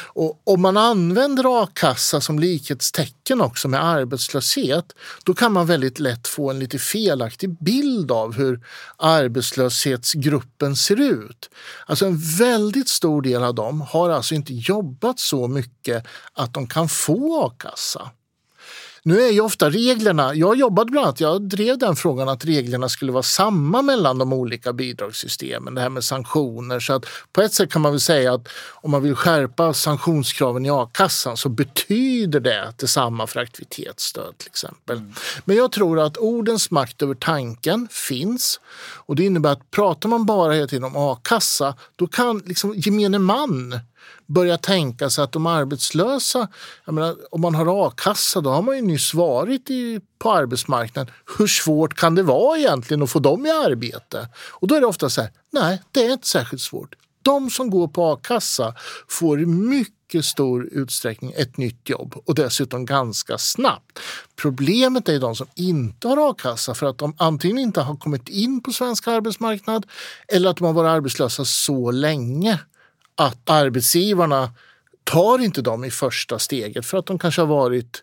Och 0.06 0.42
om 0.44 0.62
man 0.62 0.76
använder 0.76 1.62
a-kassa 1.62 2.20
som 2.20 2.38
likhetstecken 2.38 3.40
också 3.40 3.68
med 3.68 3.84
arbetslöshet, 3.84 4.92
då 5.24 5.34
kan 5.34 5.52
man 5.52 5.66
väldigt 5.66 5.98
lätt 5.98 6.28
få 6.28 6.50
en 6.50 6.58
lite 6.58 6.78
felaktig 6.78 7.62
bild 7.62 8.12
av 8.12 8.34
hur 8.34 8.60
arbetslöshetsgruppen 8.96 10.76
ser 10.76 11.00
ut. 11.00 11.50
Alltså 11.86 12.06
en 12.06 12.18
väldigt 12.38 12.88
stor 12.88 13.22
del 13.22 13.42
av 13.42 13.54
dem 13.54 13.80
har 13.80 14.10
alltså 14.10 14.34
inte 14.34 14.54
jobbat 14.54 15.18
så 15.20 15.48
mycket 15.48 16.06
att 16.32 16.54
de 16.54 16.66
kan 16.66 16.88
få 16.88 17.46
a-kassa. 17.46 18.10
Nu 19.06 19.22
är 19.22 19.30
ju 19.30 19.40
ofta 19.40 19.70
reglerna, 19.70 20.34
jag 20.34 20.56
jobbade 20.56 20.90
bland 20.90 21.06
annat, 21.06 21.20
jag 21.20 21.42
drev 21.42 21.78
den 21.78 21.96
frågan 21.96 22.28
att 22.28 22.44
reglerna 22.44 22.88
skulle 22.88 23.12
vara 23.12 23.22
samma 23.22 23.82
mellan 23.82 24.18
de 24.18 24.32
olika 24.32 24.72
bidragssystemen, 24.72 25.74
det 25.74 25.80
här 25.80 25.88
med 25.88 26.04
sanktioner. 26.04 26.80
Så 26.80 26.92
att 26.92 27.06
på 27.32 27.42
ett 27.42 27.52
sätt 27.52 27.72
kan 27.72 27.82
man 27.82 27.92
väl 27.92 28.00
säga 28.00 28.34
att 28.34 28.48
om 28.72 28.90
man 28.90 29.02
vill 29.02 29.14
skärpa 29.14 29.72
sanktionskraven 29.74 30.66
i 30.66 30.70
a-kassan 30.70 31.36
så 31.36 31.48
betyder 31.48 32.40
det 32.40 32.74
detsamma 32.78 33.26
för 33.26 33.40
aktivitetsstöd 33.40 34.38
till 34.38 34.48
exempel. 34.48 34.96
Mm. 34.96 35.12
Men 35.44 35.56
jag 35.56 35.72
tror 35.72 36.00
att 36.00 36.16
ordens 36.16 36.70
makt 36.70 37.02
över 37.02 37.14
tanken 37.14 37.88
finns 37.90 38.60
och 38.96 39.16
det 39.16 39.24
innebär 39.24 39.52
att 39.52 39.70
pratar 39.70 40.08
man 40.08 40.26
bara 40.26 40.52
hela 40.52 40.66
tiden 40.66 40.84
om 40.84 40.96
a-kassa 40.96 41.76
då 41.96 42.06
kan 42.06 42.38
liksom 42.38 42.74
gemene 42.76 43.18
man 43.18 43.80
börja 44.26 44.58
tänka 44.58 45.10
sig 45.10 45.24
att 45.24 45.32
de 45.32 45.46
arbetslösa, 45.46 46.48
menar, 46.86 47.16
om 47.30 47.40
man 47.40 47.54
har 47.54 47.86
a-kassa 47.86 48.40
då 48.40 48.50
har 48.50 48.62
man 48.62 48.76
ju 48.76 48.82
nyss 48.82 49.14
varit 49.14 49.70
i, 49.70 50.00
på 50.18 50.32
arbetsmarknaden. 50.32 51.14
Hur 51.38 51.46
svårt 51.46 51.94
kan 51.94 52.14
det 52.14 52.22
vara 52.22 52.58
egentligen 52.58 53.02
att 53.02 53.10
få 53.10 53.18
dem 53.18 53.46
i 53.46 53.50
arbete? 53.50 54.28
Och 54.50 54.68
då 54.68 54.74
är 54.74 54.80
det 54.80 54.86
ofta 54.86 55.10
så 55.10 55.20
här, 55.20 55.30
nej 55.50 55.82
det 55.92 56.06
är 56.06 56.12
inte 56.12 56.28
särskilt 56.28 56.62
svårt. 56.62 56.94
De 57.22 57.50
som 57.50 57.70
går 57.70 57.88
på 57.88 58.12
a-kassa 58.12 58.74
får 59.08 59.40
i 59.40 59.46
mycket 59.46 60.24
stor 60.24 60.68
utsträckning 60.72 61.32
ett 61.36 61.56
nytt 61.56 61.88
jobb 61.88 62.14
och 62.26 62.34
dessutom 62.34 62.86
ganska 62.86 63.38
snabbt. 63.38 63.98
Problemet 64.36 65.08
är 65.08 65.20
de 65.20 65.36
som 65.36 65.46
inte 65.54 66.08
har 66.08 66.30
a-kassa 66.30 66.74
för 66.74 66.86
att 66.86 66.98
de 66.98 67.14
antingen 67.18 67.58
inte 67.58 67.80
har 67.80 67.96
kommit 67.96 68.28
in 68.28 68.62
på 68.62 68.72
svensk 68.72 69.08
arbetsmarknad 69.08 69.86
eller 70.28 70.50
att 70.50 70.56
de 70.56 70.64
har 70.64 70.72
varit 70.72 70.88
arbetslösa 70.88 71.44
så 71.44 71.90
länge 71.90 72.60
att 73.16 73.50
arbetsgivarna 73.50 74.52
tar 75.04 75.38
inte 75.38 75.62
dem 75.62 75.84
i 75.84 75.90
första 75.90 76.38
steget 76.38 76.86
för 76.86 76.98
att 76.98 77.06
de 77.06 77.18
kanske 77.18 77.40
har 77.40 77.46
varit 77.46 78.02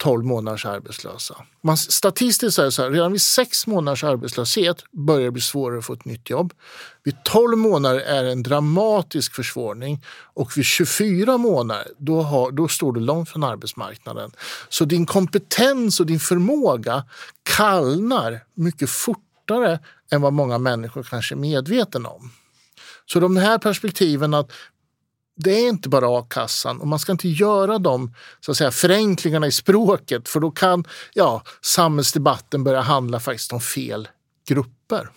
12 0.00 0.24
månaders 0.24 0.66
arbetslösa. 0.66 1.36
Man, 1.62 1.76
statistiskt 1.76 2.58
är 2.58 2.64
det 2.64 2.72
så 2.72 2.82
här, 2.82 2.90
redan 2.90 3.12
vid 3.12 3.22
6 3.22 3.66
månaders 3.66 4.04
arbetslöshet 4.04 4.84
börjar 4.92 5.24
det 5.24 5.30
bli 5.30 5.42
svårare 5.42 5.78
att 5.78 5.84
få 5.84 5.92
ett 5.92 6.04
nytt 6.04 6.30
jobb. 6.30 6.52
Vid 7.02 7.24
12 7.24 7.58
månader 7.58 8.00
är 8.00 8.24
det 8.24 8.32
en 8.32 8.42
dramatisk 8.42 9.34
försvårning 9.34 10.04
och 10.34 10.58
vid 10.58 10.64
24 10.64 11.38
månader 11.38 11.86
då, 11.98 12.22
har, 12.22 12.50
då 12.50 12.68
står 12.68 12.92
du 12.92 13.00
långt 13.00 13.28
från 13.28 13.44
arbetsmarknaden. 13.44 14.30
Så 14.68 14.84
din 14.84 15.06
kompetens 15.06 16.00
och 16.00 16.06
din 16.06 16.20
förmåga 16.20 17.04
kallnar 17.42 18.40
mycket 18.54 18.90
fortare 18.90 19.78
än 20.10 20.20
vad 20.22 20.32
många 20.32 20.58
människor 20.58 21.02
kanske 21.02 21.34
är 21.34 21.36
medvetna 21.36 22.08
om. 22.08 22.30
Så 23.12 23.20
de 23.20 23.36
här 23.36 23.58
perspektiven 23.58 24.34
att 24.34 24.52
det 25.36 25.50
är 25.50 25.68
inte 25.68 25.88
bara 25.88 26.18
a-kassan 26.18 26.80
och 26.80 26.86
man 26.86 26.98
ska 26.98 27.12
inte 27.12 27.28
göra 27.28 27.78
de 27.78 28.14
så 28.40 28.50
att 28.50 28.56
säga, 28.56 28.70
förenklingarna 28.70 29.46
i 29.46 29.52
språket 29.52 30.28
för 30.28 30.40
då 30.40 30.50
kan 30.50 30.84
ja, 31.14 31.42
samhällsdebatten 31.62 32.64
börja 32.64 32.80
handla 32.80 33.20
faktiskt 33.20 33.52
om 33.52 33.60
fel 33.60 34.08
grupper. 34.48 35.10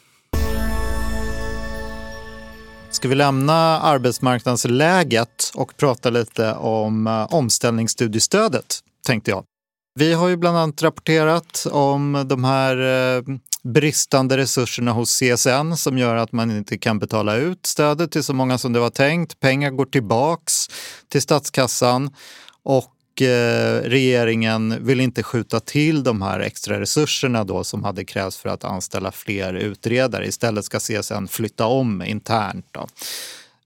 Ska 2.90 3.08
vi 3.08 3.16
lämna 3.16 3.80
arbetsmarknadsläget 3.80 5.52
och 5.54 5.78
prata 5.78 6.10
lite 6.10 6.54
om 6.54 7.08
eh, 7.08 7.34
omställningsstudiestödet, 7.34 8.80
tänkte 9.06 9.32
jag. 9.32 9.44
Vi 10.00 10.14
har 10.14 10.28
ju 10.28 10.38
bland 10.38 10.58
annat 10.58 10.84
rapporterat 10.84 11.68
om 11.72 12.26
de 12.30 12.44
här 12.44 12.78
eh, 13.18 13.24
bristande 13.64 14.38
resurserna 14.38 14.92
hos 14.92 15.20
CSN 15.20 15.74
som 15.78 15.98
gör 15.98 16.16
att 16.16 16.32
man 16.32 16.52
inte 16.52 16.78
kan 16.78 17.00
betala 17.00 17.36
ut 17.36 17.66
stödet 17.66 18.12
till 18.12 18.24
så 18.24 18.34
många 18.34 18.58
som 18.58 18.74
det 18.74 18.80
var 18.80 18.90
tänkt. 18.90 19.40
Pengar 19.40 19.72
går 19.72 19.86
tillbaks 19.86 20.68
till 21.10 21.22
statskassan 21.22 22.16
och 22.64 23.22
eh, 23.22 23.82
regeringen 23.82 24.86
vill 24.86 25.00
inte 25.00 25.24
skjuta 25.24 25.60
till 25.60 26.04
de 26.04 26.22
här 26.22 26.40
extra 26.40 26.80
resurserna 26.80 27.44
då 27.44 27.64
som 27.64 27.84
hade 27.84 28.06
krävts 28.06 28.38
för 28.38 28.50
att 28.50 28.64
anställa 28.64 29.12
fler 29.12 29.54
utredare. 29.54 30.28
Istället 30.28 30.66
ska 30.66 30.80
CSN 30.80 31.28
flytta 31.28 31.66
om 31.66 32.02
internt. 32.02 32.66
Då. 32.72 32.88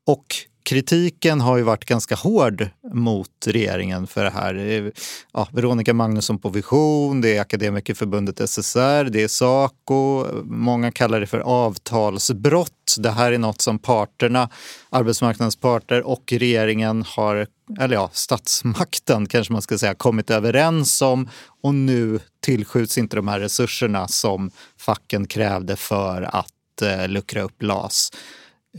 Och 0.06 0.26
kritiken 0.68 1.42
har 1.42 1.58
ju 1.58 1.64
varit 1.64 1.86
ganska 1.86 2.16
hård 2.16 2.70
mot 2.94 3.30
regeringen 3.46 4.08
för 4.08 4.24
det 4.24 4.30
här. 4.30 4.92
Ja, 5.34 5.48
Veronica 5.52 5.94
Magnusson 5.94 6.40
på 6.40 6.50
Vision, 6.50 7.22
det 7.22 7.38
är 7.38 7.42
Akademikerförbundet 7.42 8.50
SSR, 8.50 9.04
det 9.04 9.24
är 9.24 9.28
Saco. 9.28 10.26
Många 10.44 10.92
kallar 10.92 11.20
det 11.20 11.28
för 11.28 11.40
avtalsbrott. 11.40 12.96
Det 12.98 13.10
här 13.10 13.32
är 13.32 13.38
något 13.38 13.62
som 13.62 13.80
parterna, 13.80 14.50
arbetsmarknadens 14.90 15.56
parter 15.56 16.08
och 16.08 16.24
regeringen 16.32 17.04
har, 17.08 17.48
eller 17.80 17.96
ja, 17.96 18.10
statsmakten 18.14 19.26
kanske 19.26 19.54
man 19.54 19.62
ska 19.62 19.78
säga, 19.78 19.96
kommit 19.96 20.30
överens 20.30 21.02
om 21.02 21.30
och 21.64 21.76
nu 21.76 22.20
tillskjuts 22.40 22.98
inte 22.98 23.16
de 23.16 23.28
här 23.28 23.40
resurserna 23.40 24.08
som 24.08 24.52
facken 24.78 25.28
krävde 25.28 25.76
för 25.76 26.22
att 26.22 26.82
eh, 26.82 27.08
luckra 27.08 27.42
upp 27.42 27.64
LAS. 27.64 28.12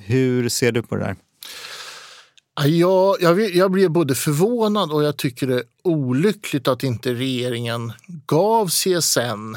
Hur 0.01 0.49
ser 0.49 0.73
du 0.73 0.83
på 0.83 0.97
det 0.97 1.05
där? 1.05 1.17
Jag, 2.67 3.17
jag, 3.21 3.41
jag 3.41 3.71
blir 3.71 3.89
både 3.89 4.15
förvånad 4.15 4.93
och 4.93 5.05
jag 5.05 5.17
tycker 5.17 5.47
det 5.47 5.55
är 5.55 5.65
olyckligt 5.85 6.69
att 6.69 6.83
inte 6.83 7.15
regeringen 7.15 7.93
gav 8.27 8.69
CSN 8.69 9.57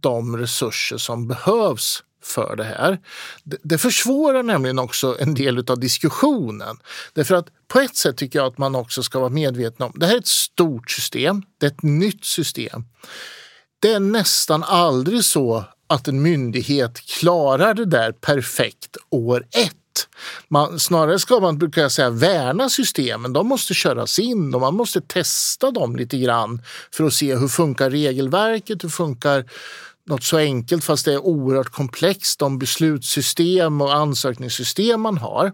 de 0.00 0.36
resurser 0.36 0.96
som 0.96 1.28
behövs 1.28 2.02
för 2.22 2.56
det 2.56 2.64
här. 2.64 2.98
Det 3.44 3.78
försvårar 3.78 4.42
nämligen 4.42 4.78
också 4.78 5.16
en 5.20 5.34
del 5.34 5.64
av 5.70 5.80
diskussionen. 5.80 6.76
Därför 7.12 7.34
att 7.34 7.48
på 7.68 7.80
ett 7.80 7.96
sätt 7.96 8.16
tycker 8.16 8.38
jag 8.38 8.46
att 8.46 8.58
man 8.58 8.74
också 8.74 9.02
ska 9.02 9.18
vara 9.18 9.30
medveten 9.30 9.86
om 9.86 9.92
det 9.94 10.06
här 10.06 10.14
är 10.14 10.18
ett 10.18 10.26
stort 10.26 10.90
system, 10.90 11.42
det 11.58 11.66
är 11.66 11.70
ett 11.70 11.82
nytt 11.82 12.24
system. 12.24 12.84
Det 13.80 13.92
är 13.92 14.00
nästan 14.00 14.62
aldrig 14.62 15.24
så 15.24 15.64
att 15.86 16.08
en 16.08 16.22
myndighet 16.22 17.00
klarar 17.00 17.74
det 17.74 17.84
där 17.84 18.12
perfekt 18.12 18.96
år 19.10 19.46
ett. 19.50 19.74
Man, 20.48 20.80
snarare 20.80 21.18
ska 21.18 21.40
man, 21.40 21.58
brukar 21.58 21.82
jag 21.82 21.92
säga, 21.92 22.10
värna 22.10 22.68
systemen. 22.68 23.32
De 23.32 23.48
måste 23.48 23.74
köras 23.74 24.18
in 24.18 24.54
och 24.54 24.60
man 24.60 24.74
måste 24.74 25.00
testa 25.00 25.70
dem 25.70 25.96
lite 25.96 26.18
grann 26.18 26.62
för 26.92 27.04
att 27.04 27.14
se 27.14 27.34
hur 27.34 27.48
funkar 27.48 27.90
regelverket, 27.90 28.84
hur 28.84 28.88
funkar 28.88 29.44
något 30.06 30.24
så 30.24 30.36
enkelt 30.36 30.84
fast 30.84 31.04
det 31.04 31.12
är 31.12 31.18
oerhört 31.18 31.72
komplext, 31.72 32.38
de 32.38 32.58
beslutssystem 32.58 33.80
och 33.80 33.94
ansökningssystem 33.94 35.00
man 35.00 35.18
har. 35.18 35.52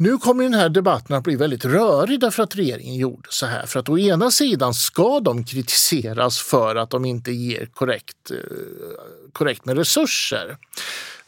Nu 0.00 0.18
kommer 0.18 0.44
den 0.44 0.54
här 0.54 0.68
debatten 0.68 1.16
att 1.16 1.24
bli 1.24 1.36
väldigt 1.36 1.64
rörig 1.64 2.20
därför 2.20 2.42
att 2.42 2.56
regeringen 2.56 2.94
gjorde 2.94 3.28
så 3.30 3.46
här. 3.46 3.66
För 3.66 3.80
att 3.80 3.88
å 3.88 3.98
ena 3.98 4.30
sidan 4.30 4.74
ska 4.74 5.20
de 5.20 5.44
kritiseras 5.44 6.38
för 6.38 6.76
att 6.76 6.90
de 6.90 7.04
inte 7.04 7.32
ger 7.32 7.66
korrekt, 7.66 8.30
eh, 8.30 8.36
korrekt 9.32 9.64
med 9.64 9.76
resurser. 9.76 10.56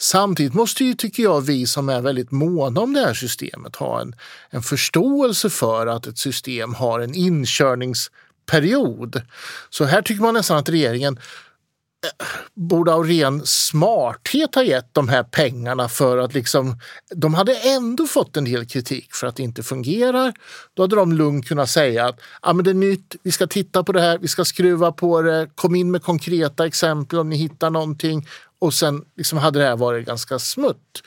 Samtidigt 0.02 0.54
måste 0.54 0.84
ju, 0.84 0.94
tycker 0.94 1.22
jag, 1.22 1.40
vi 1.40 1.66
som 1.66 1.88
är 1.88 2.00
väldigt 2.00 2.30
måna 2.30 2.80
om 2.80 2.92
det 2.92 3.00
här 3.00 3.14
systemet 3.14 3.76
ha 3.76 4.00
en, 4.00 4.14
en 4.50 4.62
förståelse 4.62 5.50
för 5.50 5.86
att 5.86 6.06
ett 6.06 6.18
system 6.18 6.74
har 6.74 7.00
en 7.00 7.14
inkörningsperiod. 7.14 9.22
Så 9.70 9.84
här 9.84 10.02
tycker 10.02 10.22
man 10.22 10.34
nästan 10.34 10.58
att 10.58 10.68
regeringen 10.68 11.16
eh, 11.16 12.26
borde 12.54 12.94
av 12.94 13.04
ren 13.04 13.42
smarthet 13.44 14.54
ha 14.54 14.62
gett 14.62 14.94
de 14.94 15.08
här 15.08 15.22
pengarna 15.22 15.88
för 15.88 16.18
att 16.18 16.34
liksom, 16.34 16.78
de 17.14 17.34
hade 17.34 17.54
ändå 17.54 18.06
fått 18.06 18.36
en 18.36 18.44
del 18.44 18.66
kritik 18.66 19.14
för 19.14 19.26
att 19.26 19.36
det 19.36 19.42
inte 19.42 19.62
fungerar. 19.62 20.32
Då 20.74 20.82
hade 20.82 20.96
de 20.96 21.12
lugnt 21.12 21.48
kunnat 21.48 21.70
säga 21.70 22.06
att 22.06 22.20
ah, 22.40 22.52
men 22.52 22.64
det 22.64 22.70
är 22.70 22.74
nytt, 22.74 23.16
vi 23.22 23.32
ska 23.32 23.46
titta 23.46 23.84
på 23.84 23.92
det 23.92 24.00
här, 24.00 24.18
vi 24.18 24.28
ska 24.28 24.44
skruva 24.44 24.92
på 24.92 25.22
det, 25.22 25.50
kom 25.54 25.74
in 25.74 25.90
med 25.90 26.02
konkreta 26.02 26.66
exempel 26.66 27.18
om 27.18 27.28
ni 27.28 27.36
hittar 27.36 27.70
någonting 27.70 28.26
och 28.62 28.74
sen 28.74 29.04
liksom 29.16 29.38
hade 29.38 29.58
det 29.58 29.64
här 29.64 29.76
varit 29.76 30.06
ganska 30.06 30.38
smutt. 30.38 31.02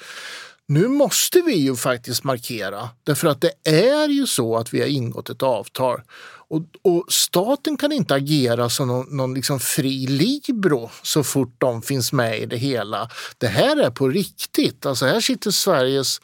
Nu 0.67 0.87
måste 0.87 1.41
vi 1.41 1.55
ju 1.55 1.75
faktiskt 1.75 2.23
markera, 2.23 2.89
därför 3.03 3.27
att 3.27 3.41
det 3.41 3.53
är 3.63 4.09
ju 4.09 4.27
så 4.27 4.57
att 4.57 4.73
vi 4.73 4.79
har 4.79 4.87
ingått 4.87 5.29
ett 5.29 5.43
avtal. 5.43 6.01
Och, 6.47 6.61
och 6.81 7.05
staten 7.09 7.77
kan 7.77 7.91
inte 7.91 8.15
agera 8.15 8.69
som 8.69 8.87
någon, 8.87 9.17
någon 9.17 9.33
liksom 9.33 9.59
fri 9.59 10.07
libero 10.07 10.91
så 11.03 11.23
fort 11.23 11.55
de 11.57 11.81
finns 11.81 12.13
med 12.13 12.39
i 12.39 12.45
det 12.45 12.57
hela. 12.57 13.09
Det 13.37 13.47
här 13.47 13.81
är 13.81 13.89
på 13.89 14.07
riktigt. 14.07 14.85
Alltså 14.85 15.05
här 15.05 15.19
sitter 15.19 15.51
Sveriges 15.51 16.21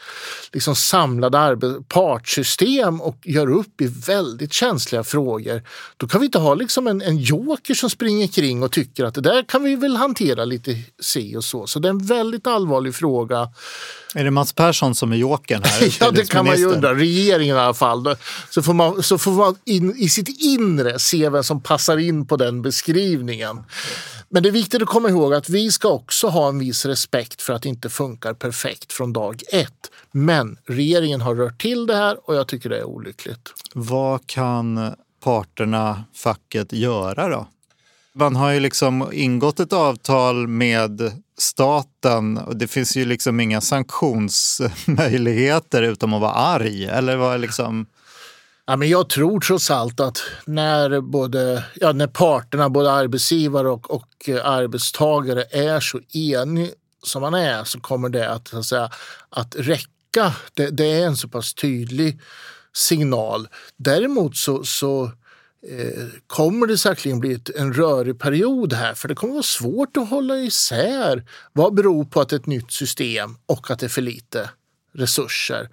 liksom 0.52 0.76
samlade 0.76 1.84
partssystem 1.88 3.02
och 3.02 3.18
gör 3.24 3.52
upp 3.52 3.82
i 3.82 3.88
väldigt 3.88 4.54
känsliga 4.54 5.04
frågor. 5.04 5.64
Då 5.98 6.08
kan 6.08 6.22
vi 6.22 6.26
inte 6.26 6.40
ha 6.40 6.54
liksom 6.54 6.88
en, 6.88 7.02
en 7.02 7.18
joker 7.18 7.74
som 7.74 7.90
springer 7.90 8.28
kring 8.28 8.64
och 8.64 8.72
tycker 8.72 9.06
att 9.06 9.16
det 9.16 9.22
där 9.22 9.44
kan 9.44 9.64
vi 9.64 9.76
väl 9.76 9.96
hantera 9.96 10.46
lite 10.46 10.76
si 11.00 11.36
och 11.36 11.44
så. 11.44 11.68
Så 11.68 11.80
det 11.80 11.88
är 11.88 11.90
en 11.90 12.06
väldigt 12.06 12.48
allvarlig 12.48 12.96
fråga. 12.96 13.50
Är 14.15 14.24
det 14.24 14.32
Mats 14.32 14.54
Persson 14.54 14.95
som 14.95 15.12
är 15.12 15.15
jokern 15.15 15.63
här? 15.63 15.97
ja, 16.00 16.12
det 16.12 16.30
kan 16.30 16.45
man 16.45 16.58
ju 16.58 16.65
undra. 16.65 16.95
Regeringen 16.95 17.56
i 17.56 17.60
alla 17.60 17.74
fall. 17.74 18.15
Så 18.50 18.62
får 18.62 18.74
man, 18.74 19.04
så 19.04 19.17
får 19.17 19.32
man 19.32 19.56
in, 19.65 19.95
i 19.97 20.10
sitt 20.10 20.41
inre 20.41 21.00
se 21.00 21.30
vem 21.30 21.43
som 21.43 21.62
passar 21.62 21.97
in 21.97 22.28
på 22.28 22.38
den 22.38 22.62
beskrivningen. 22.62 23.63
Men 24.30 24.43
det 24.43 24.50
är 24.50 24.52
viktigt 24.52 24.82
att 24.82 24.88
komma 24.88 25.10
ihåg 25.10 25.34
att 25.34 25.50
vi 25.50 25.71
ska 25.71 25.88
också 25.88 26.28
ha 26.28 26.50
en 26.50 26.60
viss 26.60 26.86
respekt 26.86 27.41
för 27.41 27.54
att 27.54 27.62
det 27.62 27.69
inte 27.69 27.89
funkar 27.89 28.34
perfekt 28.34 28.93
från 28.93 29.13
dag 29.13 29.41
ett. 29.52 29.91
Men 30.12 30.58
regeringen 30.65 31.21
har 31.21 31.36
rört 31.36 31.62
till 31.62 31.88
det 31.88 31.95
här 31.95 32.30
och 32.30 32.36
jag 32.36 32.47
tycker 32.47 32.69
det 32.69 32.78
är 32.78 32.84
olyckligt. 32.84 33.54
Vad 33.74 34.28
kan 34.28 34.95
parterna, 35.24 36.04
facket, 36.15 36.74
göra 36.74 37.30
då? 37.30 37.47
Man 38.13 38.36
har 38.36 38.52
ju 38.52 38.60
liksom 38.60 39.10
ingått 39.13 39.60
ett 39.60 39.74
avtal 39.74 40.47
med 40.47 41.24
staten 41.42 42.38
och 42.38 42.56
det 42.56 42.68
finns 42.68 42.98
ju 42.98 43.06
liksom 43.06 43.40
inga 43.40 43.62
sanktionsmöjligheter 43.62 45.82
utom 45.82 46.14
att 46.14 46.22
vara 46.22 46.34
arg. 46.34 46.86
Eller 46.86 47.16
vad 47.16 47.40
liksom... 47.40 47.86
Ja, 48.66 48.76
men 48.76 48.90
jag 48.90 49.10
tror 49.10 49.40
trots 49.40 49.72
allt 49.72 50.00
att 50.00 50.22
när, 50.46 51.02
både, 51.02 51.64
ja, 51.76 51.92
när 51.92 52.08
parterna, 52.08 52.70
både 52.70 52.92
arbetsgivare 52.92 53.70
och, 53.70 53.92
och 53.92 54.08
eh, 54.28 54.46
arbetstagare, 54.46 55.44
är 55.52 55.80
så 55.80 56.00
eniga 56.14 56.72
som 57.04 57.22
man 57.22 57.34
är 57.34 57.64
så 57.64 57.80
kommer 57.80 58.10
det 58.10 58.30
att, 58.30 58.48
så 58.48 58.60
att, 58.60 58.66
säga, 58.66 58.90
att 59.30 59.56
räcka. 59.56 60.36
Det, 60.54 60.70
det, 60.70 60.92
är 60.92 61.06
en 61.06 61.18
så 61.18 61.28
pass 61.28 61.54
tydlig 61.54 62.20
signal. 62.74 63.48
Däremot 63.78 64.38
så, 64.38 64.64
så 64.64 65.12
Eh, 65.67 66.08
kommer 66.28 66.67
det 66.67 66.78
säkerligen 66.78 67.19
bli 67.19 67.39
en 67.56 67.74
rörig 67.74 68.19
period 68.19 68.74
här 68.74 68.93
för 68.93 69.08
det 69.08 69.15
kommer 69.15 69.34
vara 69.34 69.43
svårt 69.43 69.97
att 69.97 70.10
hålla 70.10 70.38
isär 70.38 71.26
vad 71.54 71.74
beror 71.74 72.06
på 72.06 72.21
att 72.21 72.30
det 72.30 72.36
är 72.36 72.39
ett 72.39 72.45
nytt 72.45 72.71
system 72.71 73.36
och 73.45 73.71
att 73.71 73.80
det 73.80 73.86
är 73.86 73.89
för 73.89 74.02
lite 74.02 74.50
resurser. 74.93 75.69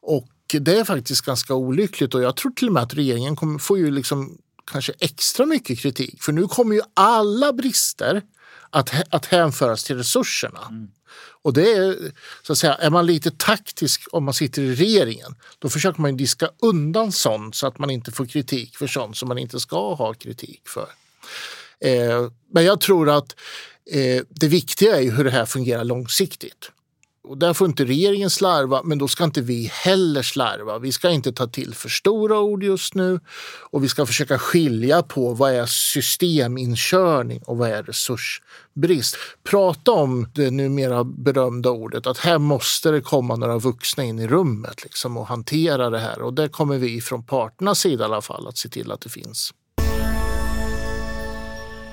Och 0.00 0.28
det 0.60 0.78
är 0.78 0.84
faktiskt 0.84 1.22
ganska 1.22 1.54
olyckligt 1.54 2.14
och 2.14 2.22
jag 2.22 2.36
tror 2.36 2.52
till 2.52 2.66
och 2.66 2.74
med 2.74 2.82
att 2.82 2.94
regeringen 2.94 3.36
kommer 3.36 3.58
få 3.58 3.78
ju 3.78 3.90
liksom 3.90 4.38
kanske 4.70 4.92
extra 4.98 5.46
mycket 5.46 5.78
kritik 5.78 6.22
för 6.22 6.32
nu 6.32 6.46
kommer 6.46 6.74
ju 6.74 6.80
alla 6.94 7.52
brister 7.52 8.22
att, 8.76 9.14
att 9.14 9.26
hänföras 9.26 9.84
till 9.84 9.96
resurserna. 9.96 10.60
Mm. 10.70 10.88
Och 11.42 11.52
det 11.52 11.72
är, 11.72 11.96
så 12.42 12.52
att 12.52 12.58
säga, 12.58 12.74
är 12.74 12.90
man 12.90 13.06
lite 13.06 13.30
taktisk 13.30 14.08
om 14.12 14.24
man 14.24 14.34
sitter 14.34 14.62
i 14.62 14.74
regeringen, 14.74 15.34
då 15.58 15.68
försöker 15.68 16.00
man 16.00 16.16
diska 16.16 16.50
undan 16.62 17.12
sånt 17.12 17.56
så 17.56 17.66
att 17.66 17.78
man 17.78 17.90
inte 17.90 18.12
får 18.12 18.26
kritik 18.26 18.76
för 18.76 18.86
sånt 18.86 19.16
som 19.16 19.28
man 19.28 19.38
inte 19.38 19.60
ska 19.60 19.94
ha 19.94 20.14
kritik 20.14 20.62
för. 20.68 20.88
Eh, 21.80 22.30
men 22.52 22.64
jag 22.64 22.80
tror 22.80 23.10
att 23.10 23.36
eh, 23.90 24.22
det 24.28 24.48
viktiga 24.48 25.00
är 25.00 25.10
hur 25.10 25.24
det 25.24 25.30
här 25.30 25.46
fungerar 25.46 25.84
långsiktigt. 25.84 26.70
Och 27.28 27.38
där 27.38 27.54
får 27.54 27.66
inte 27.66 27.84
regeringen 27.84 28.30
slarva, 28.30 28.82
men 28.84 28.98
då 28.98 29.08
ska 29.08 29.24
inte 29.24 29.40
vi 29.40 29.70
heller 29.72 30.22
slarva. 30.22 30.78
Vi 30.78 30.92
ska 30.92 31.10
inte 31.10 31.32
ta 31.32 31.46
till 31.46 31.74
för 31.74 31.88
stora 31.88 32.40
ord 32.40 32.62
just 32.62 32.94
nu 32.94 33.20
och 33.70 33.84
vi 33.84 33.88
ska 33.88 34.06
försöka 34.06 34.38
skilja 34.38 35.02
på 35.02 35.34
vad 35.34 35.52
är 35.52 35.66
systeminkörning 35.66 37.42
och 37.46 37.56
vad 37.56 37.70
är 37.70 37.82
resursbrist. 37.82 39.16
Prata 39.44 39.92
om 39.92 40.28
det 40.34 40.50
numera 40.50 41.04
berömda 41.04 41.70
ordet 41.70 42.06
att 42.06 42.18
här 42.18 42.38
måste 42.38 42.90
det 42.90 43.00
komma 43.00 43.36
några 43.36 43.58
vuxna 43.58 44.04
in 44.04 44.18
i 44.18 44.28
rummet 44.28 44.82
liksom, 44.82 45.16
och 45.16 45.26
hantera 45.26 45.90
det 45.90 45.98
här 45.98 46.22
och 46.22 46.34
det 46.34 46.48
kommer 46.48 46.78
vi 46.78 47.00
från 47.00 47.22
parternas 47.22 47.78
sida 47.78 48.04
i 48.04 48.06
alla 48.06 48.22
fall 48.22 48.48
att 48.48 48.58
se 48.58 48.68
till 48.68 48.92
att 48.92 49.00
det 49.00 49.08
finns. 49.08 49.54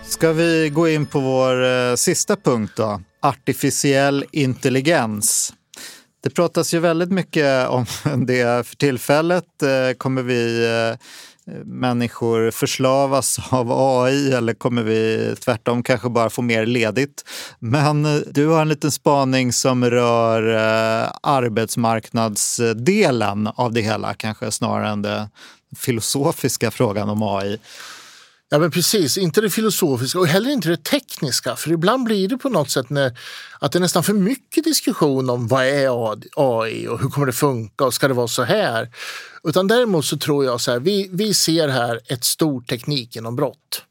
Ska 0.06 0.34
vi 0.34 0.70
gå 0.70 0.90
in 0.90 1.06
på 1.06 1.20
vår 1.20 1.64
eh, 1.64 1.96
sista 1.96 2.36
punkt 2.36 2.74
då? 2.76 3.02
Artificiell 3.24 4.26
intelligens. 4.32 5.54
Det 6.24 6.30
pratas 6.30 6.74
ju 6.74 6.80
väldigt 6.80 7.12
mycket 7.12 7.68
om 7.68 7.86
det 8.26 8.68
för 8.68 8.76
tillfället. 8.76 9.64
Eh, 9.64 9.92
kommer 9.98 10.24
vi 10.24 10.66
eh, 10.66 10.96
människor 11.66 12.52
förslavas 12.52 13.40
av 13.50 13.72
AI 13.72 14.34
eller 14.34 14.54
kommer 14.54 14.84
vi 14.84 15.36
tvärtom 15.40 15.84
kanske 15.84 16.10
bara 16.10 16.30
få 16.30 16.42
mer 16.42 16.66
ledigt? 16.66 17.24
Men 17.60 18.06
eh, 18.06 18.22
du 18.32 18.48
har 18.48 18.62
en 18.62 18.70
liten 18.70 18.92
spaning 18.92 19.54
som 19.54 19.86
rör 19.86 20.44
arbetsmarknadsdelen 21.24 23.48
av 23.48 23.74
det 23.74 23.82
hela, 23.82 24.14
kanske 24.14 24.52
snarare 24.52 24.90
än 24.90 25.02
den 25.02 25.28
filosofiska 25.78 26.72
frågan 26.72 27.10
om 27.10 27.24
AI. 27.24 27.60
Ja 28.54 28.60
men 28.60 28.72
precis, 28.72 29.18
inte 29.18 29.42
det 29.42 29.50
filosofiska 29.50 30.20
och 30.20 30.28
heller 30.28 30.50
inte 30.50 30.70
det 30.70 30.84
tekniska. 30.84 31.56
För 31.56 31.72
ibland 31.72 32.04
blir 32.04 32.28
det 32.28 32.38
på 32.38 32.50
något 32.50 32.70
sätt 32.70 32.90
när, 32.90 33.18
att 33.60 33.72
det 33.72 33.78
är 33.78 33.82
nästan 33.82 34.04
för 34.04 34.14
mycket 34.14 34.64
diskussion 34.64 35.30
om 35.30 35.48
vad 35.48 35.66
är 35.66 36.12
AI 36.36 36.88
och 36.88 37.00
hur 37.00 37.10
kommer 37.10 37.28
det 37.28 37.34
funka 37.34 37.86
och 37.86 37.94
ska 37.94 38.08
det 38.08 38.14
vara 38.14 38.28
så 38.28 38.44
här? 38.44 38.90
Utan 39.44 39.68
däremot 39.68 40.06
så 40.06 40.18
tror 40.18 40.46
jag 40.46 40.62
så 40.62 40.72
här, 40.72 40.80
vi, 40.80 41.10
vi 41.12 41.34
ser 41.34 41.68
här 41.68 42.00
ett 42.08 42.24
stort 42.24 42.70
teknikgenombrott. 42.70 43.84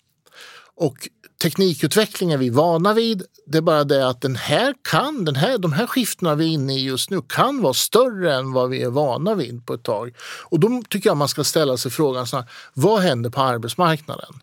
Och 0.77 1.09
teknikutveckling 1.43 2.33
är 2.33 2.37
vi 2.37 2.51
vana 2.51 2.95
vid. 2.95 3.23
Det 3.47 3.59
är 3.59 3.63
bara 3.63 3.85
det 3.85 4.09
att 4.09 4.21
den 4.21 4.37
här 4.37 4.75
kan, 4.91 5.25
den 5.25 5.37
här, 5.37 5.59
de 5.59 5.73
här 5.73 5.87
skiftena 5.87 6.35
vi 6.35 6.45
är 6.45 6.49
inne 6.49 6.75
i 6.75 6.85
just 6.85 7.11
nu 7.11 7.23
kan 7.29 7.63
vara 7.63 7.75
större 7.75 8.35
än 8.35 8.53
vad 8.53 8.71
vi 8.71 8.83
är 8.83 8.91
vana 8.91 9.35
vid 9.35 9.67
på 9.67 9.75
ett 9.75 9.83
tag. 9.83 10.17
Och 10.45 10.61
då 10.61 10.83
tycker 10.89 11.11
jag 11.11 11.17
man 11.17 11.29
ska 11.29 11.45
ställa 11.45 11.77
sig 11.77 11.91
frågan, 11.91 12.27
så 12.27 12.37
här, 12.37 12.47
vad 12.75 13.01
händer 13.01 13.31
på 13.31 13.41
arbetsmarknaden? 13.41 14.35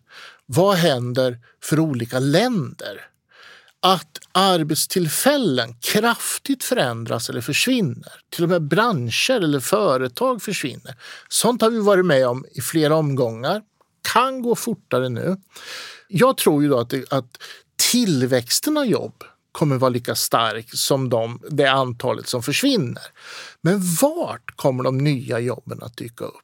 Vad 0.46 0.76
händer 0.76 1.38
för 1.62 1.78
olika 1.78 2.18
länder? 2.18 3.06
Att 3.82 4.18
arbetstillfällen 4.32 5.74
kraftigt 5.80 6.64
förändras 6.64 7.30
eller 7.30 7.40
försvinner. 7.40 8.12
Till 8.30 8.44
och 8.44 8.50
med 8.50 8.62
branscher 8.62 9.40
eller 9.40 9.60
företag 9.60 10.42
försvinner. 10.42 10.96
Sånt 11.28 11.62
har 11.62 11.70
vi 11.70 11.80
varit 11.80 12.06
med 12.06 12.28
om 12.28 12.44
i 12.52 12.60
flera 12.60 12.96
omgångar. 12.96 13.62
Kan 14.12 14.42
gå 14.42 14.54
fortare 14.54 15.08
nu. 15.08 15.36
Jag 16.12 16.36
tror 16.36 16.62
ju 16.62 16.68
då 16.68 16.78
att, 16.78 16.90
det, 16.90 17.12
att 17.12 17.42
tillväxten 17.92 18.76
av 18.76 18.86
jobb 18.86 19.24
kommer 19.52 19.76
vara 19.76 19.88
lika 19.88 20.14
stark 20.14 20.66
som 20.72 21.08
de, 21.08 21.42
det 21.50 21.66
antalet 21.66 22.28
som 22.28 22.42
försvinner. 22.42 23.02
Men 23.60 23.80
vart 24.02 24.56
kommer 24.56 24.84
de 24.84 24.98
nya 24.98 25.38
jobben 25.38 25.82
att 25.82 25.96
dyka 25.96 26.24
upp? 26.24 26.34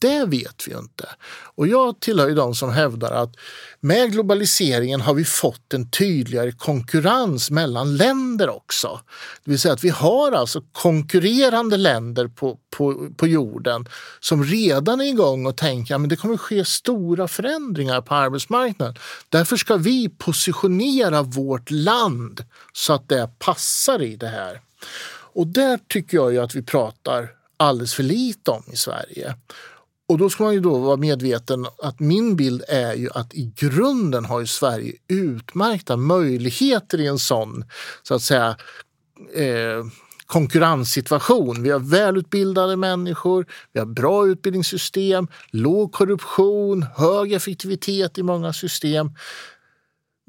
Det 0.00 0.24
vet 0.24 0.68
vi 0.68 0.72
inte. 0.72 1.08
Och 1.54 1.68
jag 1.68 2.00
tillhör 2.00 2.28
ju 2.28 2.34
de 2.34 2.54
som 2.54 2.70
hävdar 2.70 3.10
att 3.10 3.34
med 3.80 4.12
globaliseringen 4.12 5.00
har 5.00 5.14
vi 5.14 5.24
fått 5.24 5.74
en 5.74 5.90
tydligare 5.90 6.52
konkurrens 6.52 7.50
mellan 7.50 7.96
länder 7.96 8.48
också. 8.48 9.00
Det 9.44 9.50
vill 9.50 9.60
säga 9.60 9.74
att 9.74 9.84
vi 9.84 9.88
har 9.88 10.32
alltså 10.32 10.62
konkurrerande 10.72 11.76
länder 11.76 12.28
på, 12.28 12.58
på, 12.76 13.08
på 13.16 13.26
jorden 13.26 13.88
som 14.20 14.44
redan 14.44 15.00
är 15.00 15.04
igång 15.04 15.46
och 15.46 15.56
tänker 15.56 15.94
att 15.94 16.08
det 16.08 16.16
kommer 16.16 16.36
ske 16.36 16.64
stora 16.64 17.28
förändringar 17.28 18.00
på 18.00 18.14
arbetsmarknaden. 18.14 18.94
Därför 19.28 19.56
ska 19.56 19.76
vi 19.76 20.08
positionera 20.08 21.22
vårt 21.22 21.70
land 21.70 22.44
så 22.72 22.92
att 22.92 23.08
det 23.08 23.30
passar 23.38 24.02
i 24.02 24.16
det 24.16 24.28
här. 24.28 24.60
Och 25.32 25.46
där 25.46 25.78
tycker 25.88 26.16
jag 26.16 26.32
ju 26.32 26.38
att 26.38 26.54
vi 26.54 26.62
pratar 26.62 27.28
alldeles 27.56 27.94
för 27.94 28.02
lite 28.02 28.50
om 28.50 28.62
i 28.72 28.76
Sverige. 28.76 29.34
Och 30.08 30.18
då 30.18 30.30
ska 30.30 30.44
man 30.44 30.54
ju 30.54 30.60
då 30.60 30.78
vara 30.78 30.96
medveten 30.96 31.66
att 31.82 32.00
min 32.00 32.36
bild 32.36 32.62
är 32.68 32.94
ju 32.94 33.08
att 33.14 33.34
i 33.34 33.52
grunden 33.56 34.24
har 34.24 34.40
ju 34.40 34.46
Sverige 34.46 34.92
utmärkta 35.08 35.96
möjligheter 35.96 37.00
i 37.00 37.06
en 37.06 37.18
sån 37.18 37.64
så 38.02 38.14
att 38.14 38.22
säga 38.22 38.56
eh, 39.34 39.84
konkurrenssituation. 40.26 41.62
Vi 41.62 41.70
har 41.70 41.78
välutbildade 41.80 42.76
människor, 42.76 43.46
vi 43.72 43.80
har 43.80 43.86
bra 43.86 44.26
utbildningssystem, 44.26 45.28
låg 45.50 45.92
korruption, 45.92 46.82
hög 46.96 47.32
effektivitet 47.32 48.18
i 48.18 48.22
många 48.22 48.52
system. 48.52 49.10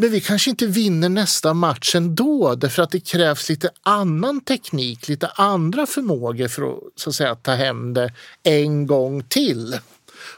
Men 0.02 0.12
vi 0.12 0.22
kanske 0.22 0.50
inte 0.50 0.68
vinner 0.68 1.10
nästa 1.10 1.54
match 1.54 1.96
ändå 1.96 2.56
därför 2.56 2.82
att 2.82 2.92
det 2.92 3.00
krävs 3.00 3.50
lite 3.50 3.70
annan 3.84 4.42
teknik, 4.42 5.08
lite 5.08 5.28
andra 5.28 5.86
förmågor 5.86 6.48
för 6.48 6.72
att, 6.72 6.80
så 6.96 7.10
att 7.10 7.16
säga, 7.16 7.36
ta 7.36 7.52
hem 7.52 7.94
det 7.94 8.14
en 8.44 8.88
gång 8.88 9.24
till. 9.24 9.80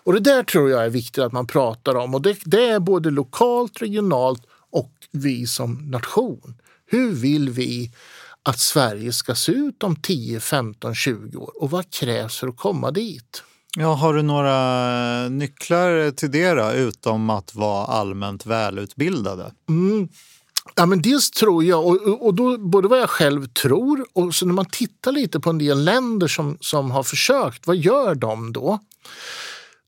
Och 0.03 0.13
det 0.13 0.19
där 0.19 0.43
tror 0.43 0.69
jag 0.69 0.85
är 0.85 0.89
viktigt 0.89 1.23
att 1.23 1.31
man 1.31 1.47
pratar 1.47 1.95
om 1.95 2.15
och 2.15 2.21
det, 2.21 2.37
det 2.45 2.69
är 2.69 2.79
både 2.79 3.09
lokalt, 3.09 3.81
regionalt 3.81 4.41
och 4.71 4.91
vi 5.11 5.47
som 5.47 5.91
nation. 5.91 6.55
Hur 6.85 7.11
vill 7.11 7.49
vi 7.49 7.91
att 8.43 8.59
Sverige 8.59 9.13
ska 9.13 9.35
se 9.35 9.51
ut 9.51 9.83
om 9.83 9.95
10, 9.95 10.39
15, 10.39 10.95
20 10.95 11.37
år 11.37 11.63
och 11.63 11.71
vad 11.71 11.91
krävs 11.91 12.37
för 12.37 12.47
att 12.47 12.57
komma 12.57 12.91
dit? 12.91 13.43
Ja, 13.77 13.93
har 13.93 14.13
du 14.13 14.21
några 14.21 15.29
nycklar 15.29 16.11
till 16.11 16.31
det 16.31 16.53
då, 16.53 16.71
utom 16.71 17.29
att 17.29 17.55
vara 17.55 17.85
allmänt 17.85 18.45
välutbildade? 18.45 19.51
Mm. 19.69 20.07
Ja, 20.75 20.85
men 20.85 21.01
dels 21.01 21.31
tror 21.31 21.63
jag, 21.63 21.87
och, 21.87 22.25
och 22.25 22.33
då, 22.33 22.57
både 22.57 22.87
vad 22.87 22.99
jag 22.99 23.09
själv 23.09 23.45
tror 23.47 24.05
och 24.13 24.35
så 24.35 24.45
när 24.45 24.53
man 24.53 24.65
tittar 24.65 25.11
lite 25.11 25.39
på 25.39 25.49
en 25.49 25.57
del 25.57 25.83
länder 25.83 26.27
som, 26.27 26.57
som 26.59 26.91
har 26.91 27.03
försökt, 27.03 27.67
vad 27.67 27.77
gör 27.77 28.15
de 28.15 28.53
då? 28.53 28.79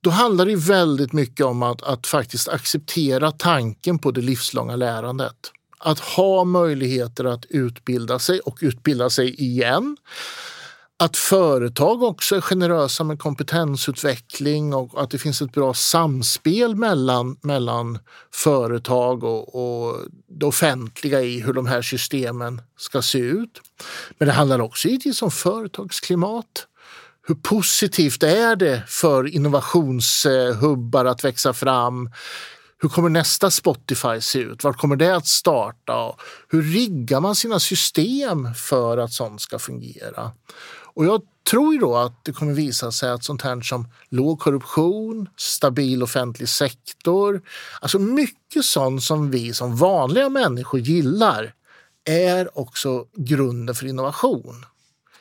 Då 0.01 0.09
handlar 0.09 0.45
det 0.45 0.55
väldigt 0.55 1.13
mycket 1.13 1.45
om 1.45 1.63
att, 1.63 1.81
att 1.83 2.07
faktiskt 2.07 2.47
acceptera 2.47 3.31
tanken 3.31 3.99
på 3.99 4.11
det 4.11 4.21
livslånga 4.21 4.75
lärandet. 4.75 5.51
Att 5.77 5.99
ha 5.99 6.43
möjligheter 6.43 7.25
att 7.25 7.45
utbilda 7.49 8.19
sig 8.19 8.39
och 8.39 8.57
utbilda 8.61 9.09
sig 9.09 9.41
igen 9.41 9.97
att 11.03 11.17
företag 11.17 12.03
också 12.03 12.35
är 12.35 12.41
generösa 12.41 13.03
med 13.03 13.19
kompetensutveckling 13.19 14.73
och 14.73 15.03
att 15.03 15.11
det 15.11 15.17
finns 15.17 15.41
ett 15.41 15.51
bra 15.51 15.73
samspel 15.73 16.75
mellan, 16.75 17.37
mellan 17.41 17.99
företag 18.33 19.23
och, 19.23 19.55
och 19.55 19.97
det 20.27 20.45
offentliga 20.45 21.21
i 21.21 21.39
hur 21.39 21.53
de 21.53 21.67
här 21.67 21.81
systemen 21.81 22.61
ska 22.77 23.01
se 23.01 23.19
ut. 23.19 23.61
Men 24.17 24.27
det 24.27 24.33
handlar 24.33 24.59
också 24.59 24.87
givetvis 24.87 25.21
om 25.21 25.31
företagsklimat. 25.31 26.67
Hur 27.27 27.35
positivt 27.35 28.23
är 28.23 28.55
det 28.55 28.83
för 28.87 29.27
innovationshubbar 29.27 31.05
att 31.05 31.23
växa 31.23 31.53
fram? 31.53 32.09
Hur 32.81 32.89
kommer 32.89 33.09
nästa 33.09 33.51
Spotify 33.51 34.21
se 34.21 34.39
ut? 34.39 34.63
Var 34.63 34.73
kommer 34.73 34.95
det 34.95 35.15
att 35.15 35.27
starta? 35.27 36.15
Hur 36.49 36.61
riggar 36.61 37.19
man 37.19 37.35
sina 37.35 37.59
system 37.59 38.53
för 38.53 38.97
att 38.97 39.11
sånt 39.11 39.41
ska 39.41 39.59
fungera? 39.59 40.31
Och 40.93 41.05
jag 41.05 41.21
tror 41.49 41.73
ju 41.73 41.79
då 41.79 41.95
att 41.95 42.25
det 42.25 42.33
kommer 42.33 42.53
visa 42.53 42.91
sig 42.91 43.09
att 43.09 43.23
sånt 43.23 43.41
här 43.41 43.61
som 43.61 43.87
låg 44.09 44.39
korruption, 44.39 45.29
stabil 45.37 46.03
offentlig 46.03 46.49
sektor, 46.49 47.41
alltså 47.81 47.99
mycket 47.99 48.65
sånt 48.65 49.03
som 49.03 49.31
vi 49.31 49.53
som 49.53 49.75
vanliga 49.75 50.29
människor 50.29 50.79
gillar 50.79 51.53
är 52.05 52.59
också 52.59 53.05
grunden 53.15 53.75
för 53.75 53.85
innovation. 53.85 54.65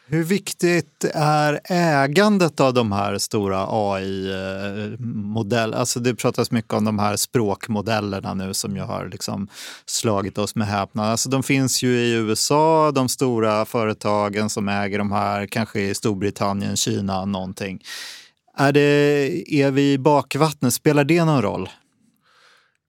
Hur 0.06 0.24
viktigt 0.24 1.04
är 1.14 1.60
ägandet 1.64 2.60
av 2.60 2.74
de 2.74 2.92
här 2.92 3.18
stora 3.18 3.66
AI-modellerna? 3.68 5.76
Alltså 5.76 6.00
det 6.00 6.14
pratas 6.14 6.50
mycket 6.50 6.72
om 6.72 6.84
de 6.84 6.98
här 6.98 7.16
språkmodellerna 7.16 8.34
nu 8.34 8.54
som 8.54 8.76
ju 8.76 8.82
har 8.82 9.08
liksom 9.08 9.48
slagit 9.86 10.38
oss 10.38 10.54
med 10.54 10.66
häpnad. 10.66 11.06
Alltså 11.06 11.28
de 11.28 11.42
finns 11.42 11.82
ju 11.82 11.88
i 11.88 12.12
USA, 12.12 12.92
de 12.92 13.08
stora 13.08 13.64
företagen 13.64 14.50
som 14.50 14.68
äger 14.68 14.98
de 14.98 15.12
här, 15.12 15.46
kanske 15.46 15.80
i 15.80 15.94
Storbritannien, 15.94 16.76
Kina, 16.76 17.24
någonting. 17.24 17.82
Är, 18.56 18.72
det, 18.72 19.44
är 19.48 19.70
vi 19.70 19.92
i 19.92 19.98
bakvattnet? 19.98 20.74
Spelar 20.74 21.04
det 21.04 21.24
någon 21.24 21.42
roll? 21.42 21.68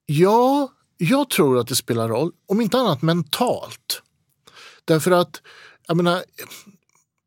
Ja, 0.05 0.69
jag 0.97 1.29
tror 1.29 1.59
att 1.59 1.67
det 1.67 1.75
spelar 1.75 2.09
roll, 2.09 2.31
om 2.45 2.61
inte 2.61 2.77
annat 2.77 3.01
mentalt. 3.01 4.01
Därför 4.85 5.11
att 5.11 5.41
jag 5.87 5.97
menar, 5.97 6.23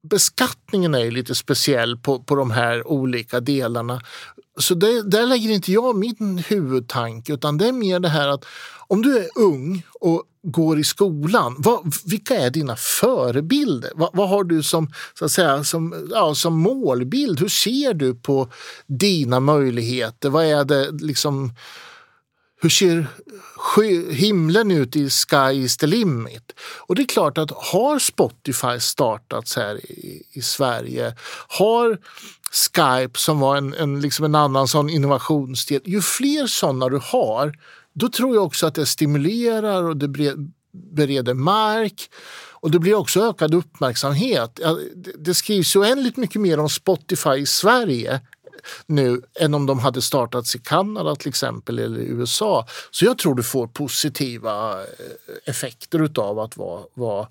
beskattningen 0.09 0.95
är 0.95 1.11
lite 1.11 1.35
speciell 1.35 1.97
på, 1.97 2.19
på 2.19 2.35
de 2.35 2.51
här 2.51 2.89
olika 2.89 3.41
delarna. 3.41 4.01
Så 4.59 4.75
det, 4.75 5.11
där 5.11 5.27
lägger 5.27 5.51
inte 5.51 5.73
jag 5.73 5.97
min 5.97 6.39
huvudtanke 6.39 7.33
utan 7.33 7.59
det 7.59 7.69
är 7.69 7.73
mer 7.73 8.01
det 8.01 8.09
här 8.09 8.29
att 8.29 8.45
om 8.89 9.03
du 9.03 9.19
är 9.19 9.27
ung 9.35 9.83
och 10.01 10.23
går 10.43 10.79
i 10.79 10.85
skolan, 10.85 11.55
vad, 11.59 11.95
vilka 12.05 12.37
är 12.37 12.51
dina 12.51 12.77
förebilder? 12.77 13.91
Vad, 13.95 14.11
vad, 14.13 14.29
har 14.29 14.45
du 14.45 14.63
som, 14.63 14.93
så 15.19 15.25
att 15.25 15.31
säga, 15.31 15.65
som, 15.65 16.09
ja, 16.11 16.35
som 16.35 16.59
målbild? 16.61 17.41
Hur 17.41 17.49
ser 17.49 17.95
du 17.95 18.15
på 18.15 18.49
dina 18.87 19.41
möjligheter? 19.41 20.31
Vad 20.31 20.45
är 20.45 20.65
det 20.65 20.91
liksom 20.91 21.53
hur 22.67 22.71
ser 22.71 23.07
himlen 24.13 24.71
ut 24.71 24.97
i 24.97 25.11
Sky 25.11 25.53
is 25.53 25.77
the 25.77 25.87
limit? 25.87 26.53
Och 26.61 26.95
det 26.95 27.03
är 27.03 27.07
klart 27.07 27.39
att 27.39 27.51
har 27.51 27.99
Spotify 27.99 28.81
startats 28.81 29.57
här 29.57 29.77
i, 29.91 30.23
i 30.33 30.43
Sverige, 30.43 31.15
har 31.49 31.99
Skype 32.51 33.19
som 33.19 33.41
var 33.41 33.57
en, 33.57 33.75
en, 33.75 34.01
liksom 34.01 34.25
en 34.25 34.35
annan 34.35 34.69
sån 34.69 34.91
innovationsdel, 34.91 35.81
ju 35.85 36.03
fler 36.03 36.47
sådana 36.47 36.89
du 36.89 37.01
har, 37.03 37.59
då 37.93 38.09
tror 38.09 38.35
jag 38.35 38.45
också 38.45 38.67
att 38.67 38.75
det 38.75 38.87
stimulerar 38.87 39.83
och 39.83 39.97
det 39.97 40.09
bereder 40.73 41.35
mark 41.35 42.11
och 42.51 42.71
det 42.71 42.79
blir 42.79 42.95
också 42.95 43.21
ökad 43.21 43.55
uppmärksamhet. 43.55 44.61
Det 45.19 45.35
skrivs 45.35 45.77
oändligt 45.77 46.17
mycket 46.17 46.41
mer 46.41 46.59
om 46.59 46.69
Spotify 46.69 47.35
i 47.35 47.47
Sverige 47.47 48.21
nu 48.87 49.23
än 49.41 49.55
om 49.55 49.67
de 49.67 49.79
hade 49.79 50.03
startats 50.03 50.55
i 50.55 50.59
Kanada 50.59 51.17
till 51.17 51.29
exempel 51.29 51.79
eller 51.79 52.01
i 52.01 52.09
USA. 52.09 52.67
Så 52.91 53.05
jag 53.05 53.19
tror 53.19 53.35
du 53.35 53.43
får 53.43 53.67
positiva 53.67 54.83
eh, 54.83 54.87
effekter 55.45 56.11
av 56.21 56.39
att 56.39 56.57
vara, 56.57 56.83
vara 56.95 57.29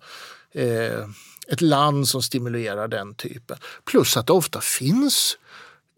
eh, 0.51 1.07
ett 1.47 1.61
land 1.61 2.07
som 2.07 2.21
stimulerar 2.21 2.87
den 2.87 3.15
typen. 3.15 3.57
Plus 3.85 4.17
att 4.17 4.27
det 4.27 4.33
ofta 4.33 4.61
finns 4.61 5.37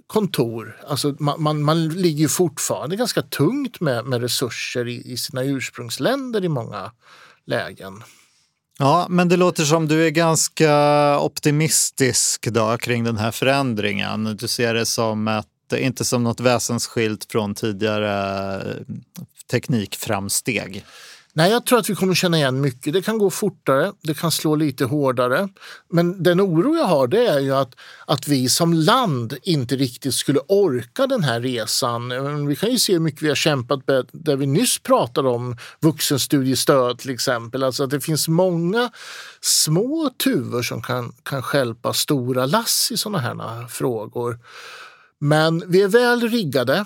kontor. 0.07 0.81
Alltså 0.87 1.15
man, 1.19 1.41
man, 1.43 1.63
man 1.63 1.89
ligger 1.89 2.27
fortfarande 2.27 2.95
ganska 2.95 3.21
tungt 3.21 3.79
med, 3.79 4.05
med 4.05 4.21
resurser 4.21 4.87
i, 4.87 5.11
i 5.11 5.17
sina 5.17 5.43
ursprungsländer 5.43 6.45
i 6.45 6.49
många 6.49 6.91
lägen. 7.45 8.03
Ja, 8.79 9.07
men 9.09 9.29
det 9.29 9.37
låter 9.37 9.63
som 9.63 9.87
du 9.87 10.05
är 10.05 10.09
ganska 10.09 11.19
optimistisk 11.19 12.47
då, 12.47 12.77
kring 12.77 13.03
den 13.03 13.17
här 13.17 13.31
förändringen. 13.31 14.37
Du 14.39 14.47
ser 14.47 14.73
det 14.73 14.85
som 14.85 15.27
ett, 15.27 15.73
inte 15.77 16.05
som 16.05 16.23
något 16.23 16.39
väsensskilt 16.39 17.31
från 17.31 17.55
tidigare 17.55 18.55
eh, 18.55 18.95
teknikframsteg. 19.51 20.85
Nej, 21.37 21.51
jag 21.51 21.65
tror 21.65 21.79
att 21.79 21.89
vi 21.89 21.95
kommer 21.95 22.13
känna 22.13 22.37
igen 22.37 22.61
mycket. 22.61 22.93
Det 22.93 23.01
kan 23.01 23.17
gå 23.17 23.29
fortare, 23.29 23.91
det 24.01 24.13
kan 24.13 24.31
slå 24.31 24.55
lite 24.55 24.85
hårdare. 24.85 25.49
Men 25.89 26.23
den 26.23 26.41
oro 26.41 26.75
jag 26.75 26.85
har 26.85 27.07
det 27.07 27.27
är 27.27 27.39
ju 27.39 27.55
att, 27.55 27.75
att 28.07 28.27
vi 28.27 28.49
som 28.49 28.73
land 28.73 29.37
inte 29.43 29.75
riktigt 29.75 30.13
skulle 30.13 30.39
orka 30.47 31.07
den 31.07 31.23
här 31.23 31.41
resan. 31.41 32.11
Mm, 32.11 32.47
vi 32.47 32.55
kan 32.55 32.71
ju 32.71 32.79
se 32.79 32.93
hur 32.93 32.99
mycket 32.99 33.21
vi 33.21 33.27
har 33.27 33.35
kämpat 33.35 33.87
med, 33.87 34.09
där 34.11 34.35
vi 34.35 34.45
nyss 34.45 34.79
pratade 34.79 35.29
om 35.29 35.57
vuxenstudiestöd 35.79 36.99
till 36.99 37.11
exempel. 37.11 37.63
Alltså 37.63 37.83
att 37.83 37.89
det 37.89 38.01
finns 38.01 38.27
många 38.27 38.89
små 39.41 40.09
tuvor 40.23 40.61
som 40.61 40.81
kan, 40.81 41.13
kan 41.23 41.41
skälpa 41.41 41.93
stora 41.93 42.45
lass 42.45 42.89
i 42.91 42.97
sådana 42.97 43.19
här 43.19 43.67
frågor. 43.67 44.39
Men 45.19 45.63
vi 45.67 45.81
är 45.81 45.87
väl 45.87 46.29
riggade. 46.29 46.85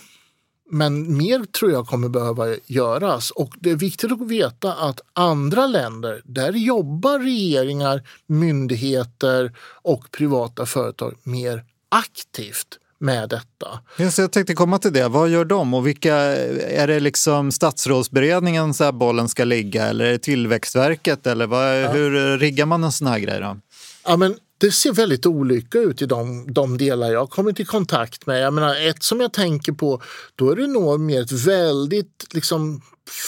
Men 0.71 1.17
mer 1.17 1.45
tror 1.45 1.71
jag 1.71 1.88
kommer 1.88 2.10
behöva 2.10 2.55
göras 2.65 3.31
och 3.31 3.53
det 3.60 3.71
är 3.71 3.75
viktigt 3.75 4.12
att 4.12 4.21
veta 4.21 4.73
att 4.73 5.01
andra 5.13 5.67
länder, 5.67 6.21
där 6.25 6.53
jobbar 6.53 7.19
regeringar, 7.19 8.01
myndigheter 8.27 9.51
och 9.81 10.12
privata 10.12 10.65
företag 10.65 11.13
mer 11.23 11.63
aktivt 11.89 12.77
med 13.01 13.29
detta. 13.29 13.79
Just, 13.97 14.17
jag 14.17 14.31
tänkte 14.31 14.53
komma 14.53 14.79
till 14.79 14.93
det. 14.93 15.07
Vad 15.07 15.29
gör 15.29 15.45
de 15.45 15.73
och 15.73 15.88
vilka, 15.88 16.15
är 16.15 16.88
det 16.88 16.99
liksom 16.99 17.51
statsrådsberedningen 17.51 18.73
så 18.73 18.91
bollen 18.91 19.29
ska 19.29 19.43
ligga 19.43 19.86
eller 19.86 20.05
är 20.05 20.12
det 20.12 20.19
Tillväxtverket 20.19 21.27
eller 21.27 21.47
vad, 21.47 21.81
ja. 21.81 21.91
hur 21.91 22.38
riggar 22.38 22.65
man 22.65 22.84
en 22.84 22.91
sån 22.91 23.07
här 23.07 23.19
grej 23.19 23.39
då? 23.39 23.57
Ja, 24.05 24.17
men 24.17 24.36
det 24.62 24.71
ser 24.71 24.93
väldigt 24.93 25.26
olika 25.26 25.80
ut 25.80 26.02
i 26.02 26.06
de, 26.06 26.54
de 26.54 26.78
delar 26.78 27.12
jag 27.12 27.19
har 27.19 27.28
kommit 27.28 27.60
i 27.60 27.65
kontakt 27.65 28.26
med. 28.26 28.41
Jag 28.41 28.54
menar, 28.54 28.76
ett 28.76 29.04
som 29.04 29.21
jag 29.21 29.34
tänker 29.34 29.71
på, 29.71 30.02
då 30.36 30.52
är 30.52 30.56
det 30.56 30.67
nog 30.67 31.00
mer 31.00 31.21
ett 31.21 31.32
väldigt 31.32 32.28
liksom, 32.34 32.82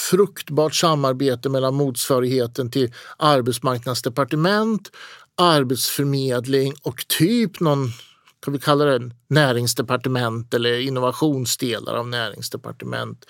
fruktbart 0.09 0.75
samarbete 0.75 1.49
mellan 1.49 1.73
motsvarigheten 1.75 2.71
till 2.71 2.93
arbetsmarknadsdepartement, 3.17 4.91
arbetsförmedling 5.37 6.73
och 6.83 7.07
typ 7.07 7.59
någon 7.59 7.91
kan 8.45 8.53
vi 8.53 8.59
kalla 8.59 8.85
det 8.85 9.11
näringsdepartement 9.29 10.53
eller 10.53 10.79
innovationsdelar 10.79 11.93
av 11.93 12.07
näringsdepartement. 12.07 13.25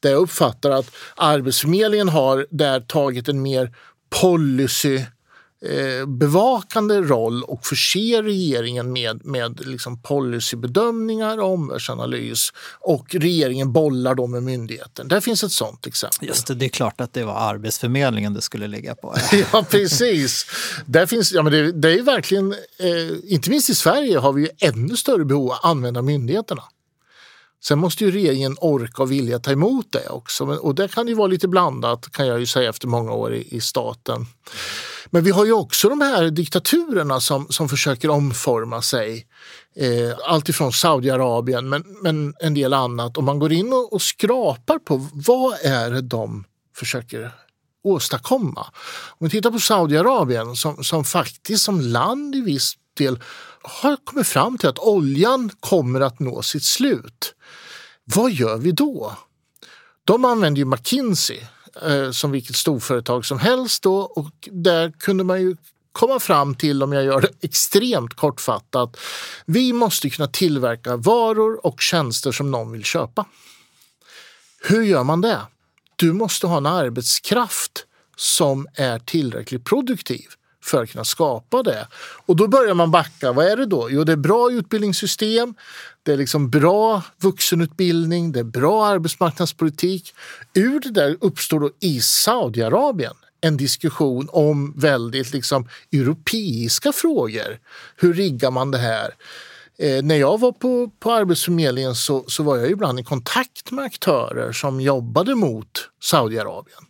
Där 0.00 0.10
jag 0.10 0.22
uppfattar 0.22 0.70
att 0.70 0.90
Arbetsförmedlingen 1.16 2.08
har 2.08 2.46
där 2.50 2.80
tagit 2.80 3.28
en 3.28 3.42
mer 3.42 3.74
policy 4.20 5.04
bevakande 6.06 7.00
roll 7.00 7.42
och 7.42 7.66
förse 7.66 8.22
regeringen 8.22 8.92
med, 8.92 9.26
med 9.26 9.66
liksom 9.66 10.02
policybedömningar 10.02 11.38
och 11.38 11.52
omvärldsanalys 11.52 12.52
och 12.80 13.14
regeringen 13.14 13.72
bollar 13.72 14.14
då 14.14 14.26
med 14.26 14.42
myndigheten. 14.42 15.08
Där 15.08 15.20
finns 15.20 15.44
ett 15.44 15.52
sånt 15.52 15.86
exempel. 15.86 16.28
Just 16.28 16.46
det, 16.46 16.54
det 16.54 16.64
är 16.64 16.68
klart 16.68 17.00
att 17.00 17.12
det 17.12 17.24
var 17.24 17.34
Arbetsförmedlingen 17.34 18.34
det 18.34 18.42
skulle 18.42 18.66
ligga 18.66 18.94
på. 18.94 19.14
ja, 19.52 19.64
precis. 19.70 20.46
Där 20.86 21.06
finns, 21.06 21.32
ja, 21.32 21.42
men 21.42 21.52
det, 21.52 21.72
det 21.72 21.92
är 21.92 22.02
verkligen, 22.02 22.52
eh, 22.78 23.32
inte 23.32 23.50
minst 23.50 23.70
i 23.70 23.74
Sverige 23.74 24.18
har 24.18 24.32
vi 24.32 24.42
ju 24.42 24.48
ännu 24.58 24.96
större 24.96 25.24
behov 25.24 25.52
att 25.52 25.64
använda 25.64 26.02
myndigheterna. 26.02 26.62
Sen 27.64 27.78
måste 27.78 28.04
ju 28.04 28.10
regeringen 28.10 28.56
orka 28.60 29.02
och 29.02 29.12
vilja 29.12 29.38
ta 29.38 29.52
emot 29.52 29.92
det 29.92 30.08
också. 30.08 30.44
Och 30.44 30.74
det 30.74 30.88
kan 30.88 31.08
ju 31.08 31.14
vara 31.14 31.26
lite 31.26 31.48
blandat 31.48 32.12
kan 32.12 32.26
jag 32.26 32.40
ju 32.40 32.46
säga 32.46 32.70
efter 32.70 32.88
många 32.88 33.12
år 33.12 33.34
i, 33.34 33.56
i 33.56 33.60
staten. 33.60 34.26
Men 35.10 35.24
vi 35.24 35.30
har 35.30 35.44
ju 35.44 35.52
också 35.52 35.88
de 35.88 36.00
här 36.00 36.30
diktaturerna 36.30 37.20
som, 37.20 37.46
som 37.50 37.68
försöker 37.68 38.10
omforma 38.10 38.82
sig. 38.82 39.26
Eh, 39.76 40.18
allt 40.24 40.48
ifrån 40.48 40.72
Saudiarabien 40.72 41.68
men, 41.68 41.84
men 42.02 42.34
en 42.40 42.54
del 42.54 42.72
annat. 42.72 43.16
Om 43.16 43.24
man 43.24 43.38
går 43.38 43.52
in 43.52 43.72
och, 43.72 43.92
och 43.92 44.02
skrapar 44.02 44.78
på 44.78 45.08
vad 45.12 45.54
är 45.64 45.90
det 45.90 46.00
de 46.00 46.44
försöker 46.76 47.32
åstadkomma. 47.84 48.66
Om 49.08 49.26
vi 49.26 49.30
tittar 49.30 49.50
på 49.50 49.58
Saudiarabien 49.58 50.56
som, 50.56 50.84
som 50.84 51.04
faktiskt 51.04 51.64
som 51.64 51.80
land 51.80 52.34
i 52.34 52.40
viss 52.40 52.74
del 52.96 53.22
har 53.62 53.96
kommit 54.04 54.26
fram 54.26 54.58
till 54.58 54.68
att 54.68 54.78
oljan 54.78 55.50
kommer 55.60 56.00
att 56.00 56.20
nå 56.20 56.42
sitt 56.42 56.64
slut. 56.64 57.34
Vad 58.04 58.30
gör 58.32 58.56
vi 58.56 58.72
då? 58.72 59.16
De 60.04 60.24
använder 60.24 60.58
ju 60.58 60.64
McKinsey 60.64 61.40
eh, 61.82 62.10
som 62.10 62.30
vilket 62.30 62.56
storföretag 62.56 63.24
som 63.24 63.38
helst 63.38 63.82
då 63.82 63.96
och 63.96 64.48
där 64.50 64.92
kunde 64.98 65.24
man 65.24 65.40
ju 65.40 65.56
komma 65.92 66.20
fram 66.20 66.54
till, 66.54 66.82
om 66.82 66.92
jag 66.92 67.04
gör 67.04 67.20
det 67.20 67.30
extremt 67.40 68.14
kortfattat, 68.14 68.96
vi 69.46 69.72
måste 69.72 70.10
kunna 70.10 70.28
tillverka 70.28 70.96
varor 70.96 71.66
och 71.66 71.80
tjänster 71.80 72.32
som 72.32 72.50
någon 72.50 72.72
vill 72.72 72.84
köpa. 72.84 73.24
Hur 74.62 74.82
gör 74.82 75.04
man 75.04 75.20
det? 75.20 75.40
Du 75.96 76.12
måste 76.12 76.46
ha 76.46 76.56
en 76.56 76.66
arbetskraft 76.66 77.86
som 78.16 78.66
är 78.74 78.98
tillräckligt 78.98 79.64
produktiv 79.64 80.26
för 80.68 80.82
att 80.82 80.90
kunna 80.90 81.04
skapa 81.04 81.62
det. 81.62 81.86
Och 82.26 82.36
då 82.36 82.48
börjar 82.48 82.74
man 82.74 82.90
backa. 82.90 83.32
Vad 83.32 83.46
är 83.46 83.56
det 83.56 83.66
då? 83.66 83.90
Jo, 83.90 84.04
det 84.04 84.12
är 84.12 84.16
bra 84.16 84.50
utbildningssystem, 84.52 85.54
det 86.02 86.12
är 86.12 86.16
liksom 86.16 86.50
bra 86.50 87.02
vuxenutbildning, 87.22 88.32
det 88.32 88.40
är 88.40 88.44
bra 88.44 88.86
arbetsmarknadspolitik. 88.86 90.14
Ur 90.54 90.80
det 90.80 90.90
där 90.90 91.16
uppstår 91.20 91.60
då 91.60 91.70
i 91.80 92.00
Saudiarabien 92.00 93.14
en 93.40 93.56
diskussion 93.56 94.28
om 94.32 94.72
väldigt 94.76 95.32
liksom 95.32 95.68
europeiska 95.92 96.92
frågor. 96.92 97.58
Hur 97.96 98.14
riggar 98.14 98.50
man 98.50 98.70
det 98.70 98.78
här? 98.78 99.14
Eh, 99.78 100.02
när 100.02 100.16
jag 100.16 100.40
var 100.40 100.52
på, 100.52 100.90
på 101.00 101.12
Arbetsförmedlingen 101.12 101.94
så, 101.94 102.24
så 102.28 102.42
var 102.42 102.56
jag 102.56 102.70
ibland 102.70 103.00
i 103.00 103.04
kontakt 103.04 103.70
med 103.70 103.84
aktörer 103.84 104.52
som 104.52 104.80
jobbade 104.80 105.34
mot 105.34 105.90
Saudiarabien. 106.02 106.84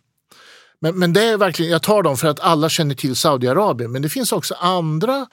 Men, 0.81 0.99
men 0.99 1.13
det 1.13 1.23
är 1.23 1.37
verkligen, 1.37 1.71
jag 1.71 1.83
tar 1.83 2.03
dem 2.03 2.17
för 2.17 2.27
att 2.27 2.39
alla 2.39 2.69
känner 2.69 2.95
till 2.95 3.15
Saudiarabien, 3.15 3.91
men 3.91 4.01
det 4.01 4.09
finns 4.09 4.31
också 4.31 4.53
andra 4.53 5.27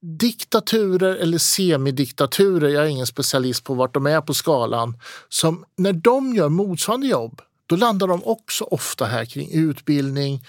diktaturer 0.00 1.16
eller 1.16 1.38
semidiktaturer, 1.38 2.68
jag 2.68 2.84
är 2.84 2.88
ingen 2.88 3.06
specialist 3.06 3.64
på 3.64 3.74
vart 3.74 3.94
de 3.94 4.06
är 4.06 4.20
på 4.20 4.34
skalan, 4.34 4.98
som 5.28 5.64
när 5.76 5.92
de 5.92 6.34
gör 6.34 6.48
motsvarande 6.48 7.06
jobb, 7.06 7.42
då 7.66 7.76
landar 7.76 8.06
de 8.06 8.24
också 8.24 8.64
ofta 8.64 9.04
här 9.04 9.24
kring 9.24 9.52
utbildning, 9.52 10.44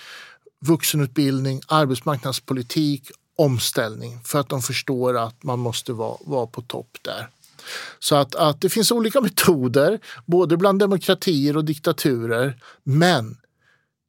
vuxenutbildning, 0.65 1.61
arbetsmarknadspolitik, 1.67 3.11
omställning 3.35 4.19
för 4.23 4.39
att 4.39 4.49
de 4.49 4.61
förstår 4.61 5.17
att 5.17 5.43
man 5.43 5.59
måste 5.59 5.93
vara, 5.93 6.17
vara 6.21 6.47
på 6.47 6.61
topp 6.61 6.97
där. 7.01 7.29
Så 7.99 8.15
att, 8.15 8.35
att 8.35 8.61
det 8.61 8.69
finns 8.69 8.91
olika 8.91 9.21
metoder, 9.27 9.99
både 10.25 10.57
bland 10.57 10.79
demokratier 10.79 11.57
och 11.57 11.65
diktaturer. 11.65 12.57
Men 12.83 13.37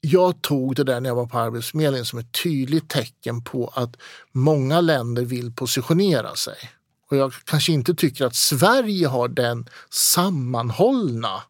jag 0.00 0.42
tog 0.42 0.76
det 0.76 0.84
där 0.84 1.00
när 1.00 1.10
jag 1.10 1.14
var 1.14 1.26
på 1.26 1.38
Arbetsförmedlingen 1.38 2.04
som 2.04 2.18
ett 2.18 2.32
tydligt 2.42 2.88
tecken 2.88 3.44
på 3.44 3.72
att 3.74 3.96
många 4.32 4.80
länder 4.80 5.22
vill 5.22 5.52
positionera 5.52 6.36
sig. 6.36 6.56
Och 7.10 7.16
jag 7.16 7.32
kanske 7.44 7.72
inte 7.72 7.94
tycker 7.94 8.24
att 8.24 8.34
Sverige 8.34 9.06
har 9.06 9.28
den 9.28 9.68
sammanhållna 9.90 11.42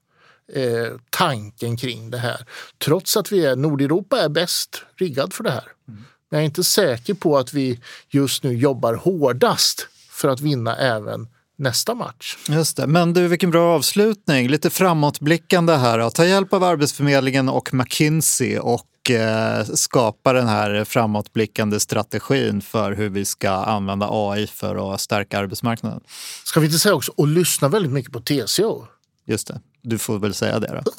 eh, 0.52 0.92
tanken 1.10 1.76
kring 1.76 2.10
det 2.10 2.18
här. 2.18 2.46
Trots 2.78 3.16
att 3.16 3.32
vi 3.32 3.44
är, 3.44 3.56
Nordeuropa 3.56 4.20
är 4.20 4.28
bäst 4.28 4.82
riggad 4.96 5.32
för 5.32 5.44
det 5.44 5.50
här. 5.50 5.72
Mm. 5.88 6.04
Men 6.30 6.38
jag 6.38 6.40
är 6.40 6.44
inte 6.44 6.64
säker 6.64 7.14
på 7.14 7.38
att 7.38 7.52
vi 7.52 7.80
just 8.08 8.42
nu 8.42 8.56
jobbar 8.56 8.94
hårdast 8.94 9.88
för 10.10 10.28
att 10.28 10.40
vinna 10.40 10.76
även 10.76 11.28
nästa 11.58 11.94
match. 11.94 12.36
Just 12.48 12.76
det. 12.76 12.86
Men 12.86 13.12
du, 13.12 13.28
vilken 13.28 13.50
bra 13.50 13.74
avslutning. 13.74 14.48
Lite 14.48 14.70
framåtblickande 14.70 15.74
här. 15.74 15.98
Att 15.98 16.14
ta 16.14 16.24
hjälp 16.24 16.52
av 16.52 16.64
Arbetsförmedlingen 16.64 17.48
och 17.48 17.74
McKinsey 17.74 18.58
och 18.58 19.10
eh, 19.10 19.64
skapa 19.64 20.32
den 20.32 20.48
här 20.48 20.84
framåtblickande 20.84 21.80
strategin 21.80 22.60
för 22.60 22.92
hur 22.92 23.08
vi 23.08 23.24
ska 23.24 23.50
använda 23.50 24.08
AI 24.10 24.46
för 24.46 24.94
att 24.94 25.00
stärka 25.00 25.38
arbetsmarknaden. 25.38 26.00
Ska 26.44 26.60
vi 26.60 26.66
inte 26.66 26.78
säga 26.78 26.94
också, 26.94 27.12
och 27.16 27.28
lyssna 27.28 27.68
väldigt 27.68 27.92
mycket 27.92 28.12
på 28.12 28.20
TCO? 28.20 28.84
Just 29.26 29.48
det. 29.48 29.60
Du 29.82 29.98
får 29.98 30.18
väl 30.18 30.34
säga 30.34 30.58
det 30.58 30.82
då. 30.84 30.92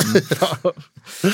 Mm. 1.24 1.34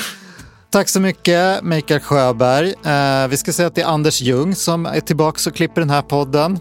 Tack 0.70 0.88
så 0.88 1.00
mycket, 1.00 1.62
Mikael 1.62 2.00
Sjöberg. 2.00 2.74
Eh, 2.84 3.28
vi 3.28 3.36
ska 3.36 3.52
säga 3.52 3.68
att 3.68 3.74
det 3.74 3.80
är 3.80 3.86
Anders 3.86 4.20
Ljung 4.20 4.54
som 4.54 4.86
är 4.86 5.00
tillbaka 5.00 5.50
och 5.50 5.56
klipper 5.56 5.80
den 5.80 5.90
här 5.90 6.02
podden. 6.02 6.58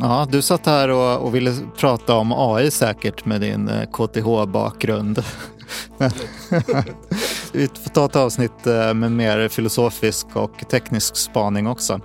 Ja, 0.00 0.26
du 0.30 0.42
satt 0.42 0.66
här 0.66 0.88
och, 0.88 1.26
och 1.26 1.34
ville 1.34 1.54
prata 1.76 2.14
om 2.14 2.32
AI 2.32 2.70
säkert 2.70 3.24
med 3.24 3.40
din 3.40 3.68
eh, 3.68 3.82
KTH-bakgrund. 3.90 5.22
Vi 7.52 7.68
får 7.68 7.90
ta 7.90 8.04
ett 8.04 8.16
avsnitt 8.16 8.66
eh, 8.66 8.94
med 8.94 9.12
mer 9.12 9.48
filosofisk 9.48 10.26
och 10.32 10.68
teknisk 10.70 11.16
spaning 11.16 11.66
också. 11.66 12.00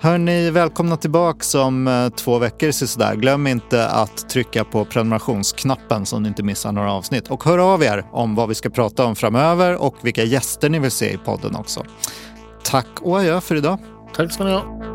Hörni, 0.00 0.50
välkomna 0.50 0.96
tillbaka 0.96 1.60
om 1.60 1.88
eh, 1.88 2.08
två 2.08 2.38
veckor 2.38 2.70
sådär. 2.70 3.14
Glöm 3.14 3.46
inte 3.46 3.88
att 3.88 4.28
trycka 4.28 4.64
på 4.64 4.84
prenumerationsknappen 4.84 6.06
så 6.06 6.18
ni 6.18 6.28
inte 6.28 6.42
missar 6.42 6.72
några 6.72 6.92
avsnitt. 6.92 7.28
Och 7.28 7.44
hör 7.44 7.58
av 7.58 7.82
er 7.82 8.04
om 8.12 8.34
vad 8.34 8.48
vi 8.48 8.54
ska 8.54 8.70
prata 8.70 9.04
om 9.04 9.16
framöver 9.16 9.82
och 9.82 9.96
vilka 10.02 10.24
gäster 10.24 10.68
ni 10.68 10.78
vill 10.78 10.90
se 10.90 11.12
i 11.12 11.18
podden 11.18 11.56
också. 11.56 11.84
Tack 12.64 13.00
och 13.00 13.18
adjö 13.18 13.40
för 13.40 13.54
idag. 13.54 13.78
Tack 14.14 14.32
ska 14.32 14.44
ni 14.44 14.52
ha. 14.52 14.89